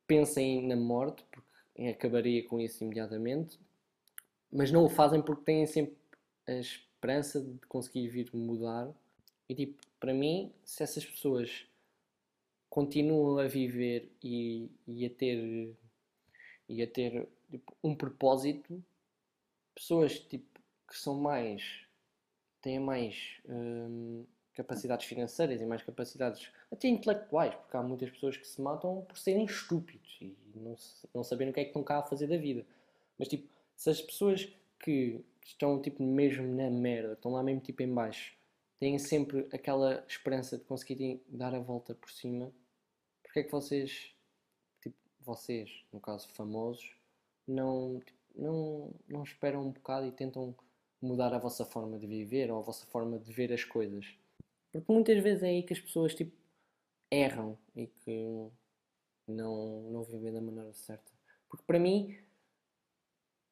pensem 0.07 0.67
na 0.67 0.75
morte, 0.75 1.23
porque 1.31 1.87
acabaria 1.89 2.47
com 2.47 2.59
isso 2.59 2.83
imediatamente, 2.83 3.59
mas 4.51 4.71
não 4.71 4.85
o 4.85 4.89
fazem 4.89 5.21
porque 5.21 5.43
têm 5.43 5.65
sempre 5.65 5.95
a 6.47 6.53
esperança 6.53 7.41
de 7.41 7.57
conseguir 7.67 8.07
vir 8.07 8.29
mudar. 8.33 8.89
E 9.49 9.55
tipo, 9.55 9.81
para 9.99 10.13
mim, 10.13 10.51
se 10.63 10.83
essas 10.83 11.05
pessoas 11.05 11.67
continuam 12.69 13.39
a 13.39 13.47
viver 13.47 14.11
e, 14.23 14.69
e 14.87 15.05
a 15.05 15.09
ter 15.09 15.73
e 16.67 16.81
a 16.81 16.87
ter 16.87 17.27
tipo, 17.49 17.75
um 17.83 17.95
propósito, 17.95 18.83
pessoas 19.75 20.19
tipo, 20.19 20.59
que 20.87 20.97
são 20.97 21.15
mais 21.15 21.85
têm 22.61 22.79
mais 22.79 23.39
hum, 23.47 24.25
capacidades 24.55 25.05
financeiras 25.05 25.61
e 25.61 25.65
mais 25.65 25.83
capacidades 25.83 26.49
até 26.71 26.87
intelectuais, 26.87 27.53
porque 27.53 27.77
há 27.77 27.83
muitas 27.83 28.09
pessoas 28.09 28.37
que 28.37 28.47
se 28.47 28.61
matam 28.61 29.05
por 29.07 29.17
serem 29.17 29.45
estúpidos 29.45 30.17
e 30.21 30.35
não, 30.55 30.75
não 31.13 31.23
saberem 31.23 31.51
o 31.51 31.53
que 31.53 31.59
é 31.59 31.63
que 31.63 31.69
estão 31.69 31.83
cá 31.83 31.99
a 31.99 32.03
fazer 32.03 32.27
da 32.27 32.37
vida. 32.37 32.65
Mas 33.17 33.27
tipo, 33.27 33.47
se 33.75 33.89
as 33.89 34.01
pessoas 34.01 34.51
que 34.79 35.23
estão 35.43 35.81
tipo 35.81 36.01
mesmo 36.01 36.47
na 36.47 36.69
merda, 36.69 37.13
estão 37.13 37.31
lá 37.31 37.43
mesmo 37.43 37.61
tipo 37.61 37.83
em 37.83 37.93
baixo, 37.93 38.33
têm 38.79 38.97
sempre 38.97 39.47
aquela 39.51 40.03
esperança 40.07 40.57
de 40.57 40.63
conseguirem 40.63 41.21
dar 41.27 41.53
a 41.53 41.59
volta 41.59 41.93
por 41.93 42.09
cima, 42.09 42.51
porque 43.23 43.39
é 43.39 43.43
que 43.43 43.51
vocês, 43.51 44.13
tipo, 44.81 44.95
vocês, 45.21 45.83
no 45.91 45.99
caso 45.99 46.27
famosos, 46.29 46.95
não, 47.47 47.99
tipo, 47.99 48.19
não, 48.35 48.91
não 49.07 49.23
esperam 49.23 49.61
um 49.61 49.71
bocado 49.71 50.07
e 50.07 50.11
tentam 50.11 50.55
mudar 51.01 51.33
a 51.33 51.37
vossa 51.37 51.65
forma 51.65 51.97
de 51.97 52.07
viver 52.07 52.51
ou 52.51 52.59
a 52.59 52.61
vossa 52.61 52.85
forma 52.87 53.19
de 53.19 53.31
ver 53.31 53.53
as 53.53 53.63
coisas. 53.63 54.17
Porque 54.79 54.91
muitas 54.91 55.23
vezes 55.23 55.43
é 55.43 55.47
aí 55.47 55.63
que 55.63 55.73
as 55.73 55.79
pessoas 55.79 56.13
tipo, 56.13 56.35
erram 57.09 57.57
e 57.75 57.87
que 57.87 58.49
não, 59.27 59.83
não 59.91 60.03
vivem 60.03 60.33
da 60.33 60.41
maneira 60.41 60.73
certa. 60.73 61.11
Porque 61.47 61.63
para 61.65 61.79
mim, 61.79 62.17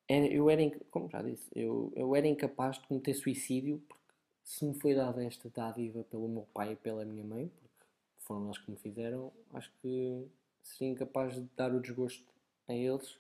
eu 0.10 0.50
era, 0.50 0.62
como 0.92 1.10
já 1.10 1.22
disse, 1.22 1.50
eu, 1.56 1.92
eu 1.96 2.16
era 2.16 2.28
incapaz 2.28 2.78
de 2.78 2.88
cometer 2.88 3.14
suicídio 3.14 3.82
porque 3.88 4.14
se 4.44 4.66
me 4.66 4.74
foi 4.74 4.94
dada 4.94 5.24
esta 5.24 5.50
dádiva 5.50 6.04
pelo 6.04 6.28
meu 6.28 6.46
pai 6.54 6.74
e 6.74 6.76
pela 6.76 7.06
minha 7.06 7.24
mãe, 7.24 7.48
porque 7.48 7.86
foram 8.18 8.46
eles 8.46 8.58
que 8.58 8.70
me 8.70 8.78
fizeram, 8.78 9.32
acho 9.54 9.72
que 9.82 10.28
seria 10.62 10.92
incapaz 10.92 11.36
de 11.36 11.48
dar 11.56 11.74
o 11.74 11.80
desgosto 11.80 12.34
a 12.68 12.74
eles 12.74 13.18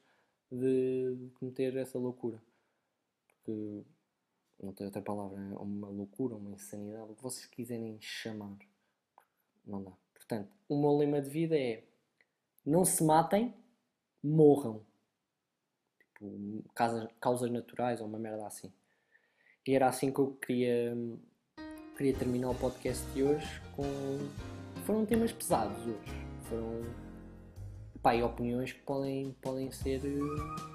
de 0.51 1.29
cometer 1.35 1.75
essa 1.77 1.97
loucura. 1.97 2.41
Porque 3.27 3.83
não 4.63 4.73
tem 4.73 4.85
outra 4.85 5.01
palavra, 5.01 5.39
é 5.39 5.57
uma 5.57 5.89
loucura, 5.89 6.35
uma 6.35 6.51
insanidade, 6.51 7.11
o 7.11 7.15
que 7.15 7.23
vocês 7.23 7.45
quiserem 7.45 7.97
chamar. 7.99 8.57
Não 9.65 9.83
dá. 9.83 9.91
Portanto, 10.13 10.49
o 10.69 10.79
meu 10.79 10.95
lema 10.97 11.21
de 11.21 11.29
vida 11.29 11.57
é 11.57 11.83
não 12.65 12.85
se 12.85 13.03
matem, 13.03 13.53
morram. 14.23 14.81
Tipo, 15.99 16.63
causas, 16.73 17.07
causas 17.19 17.51
naturais 17.51 17.99
ou 17.99 18.07
uma 18.07 18.17
merda 18.17 18.47
assim. 18.47 18.71
E 19.67 19.75
era 19.75 19.87
assim 19.87 20.11
que 20.11 20.19
eu 20.19 20.33
queria, 20.35 20.95
queria 21.97 22.13
terminar 22.13 22.49
o 22.49 22.55
podcast 22.55 23.05
de 23.11 23.23
hoje 23.23 23.61
com. 23.75 23.83
Foram 24.85 25.05
temas 25.05 25.31
pesados 25.31 25.77
hoje. 25.85 26.11
Foram 26.49 26.81
pá, 28.01 28.13
opiniões 28.15 28.73
que 28.73 28.81
podem, 28.81 29.31
podem 29.41 29.71
ser 29.71 30.01
eh, 30.05 30.72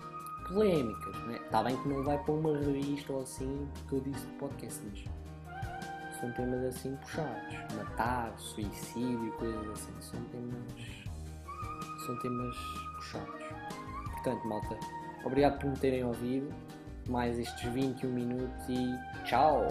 polémicas. 0.48 1.16
Né? 1.26 1.38
Está 1.44 1.62
bem 1.62 1.76
que 1.76 1.88
não 1.88 2.02
vai 2.02 2.18
para 2.18 2.34
uma 2.34 2.56
revista 2.58 3.12
ou 3.12 3.22
assim, 3.22 3.68
porque 3.74 3.94
eu 3.94 4.00
disse 4.00 4.26
podcast, 4.38 4.82
mas 4.84 6.16
são 6.20 6.32
temas 6.32 6.64
assim 6.64 6.96
puxados. 6.96 7.54
Matar, 7.76 8.32
suicídio, 8.38 9.32
coisas 9.32 9.70
assim. 9.70 9.92
São 10.00 10.20
temas 10.24 11.08
são 12.06 12.18
temas 12.20 12.56
puxados. 12.96 13.44
Portanto, 14.12 14.48
malta, 14.48 14.78
obrigado 15.24 15.58
por 15.60 15.70
me 15.70 15.76
terem 15.76 16.04
ouvido. 16.04 16.48
Mais 17.06 17.38
estes 17.38 17.72
21 17.72 18.10
minutos 18.10 18.68
e 18.68 19.24
tchau! 19.24 19.66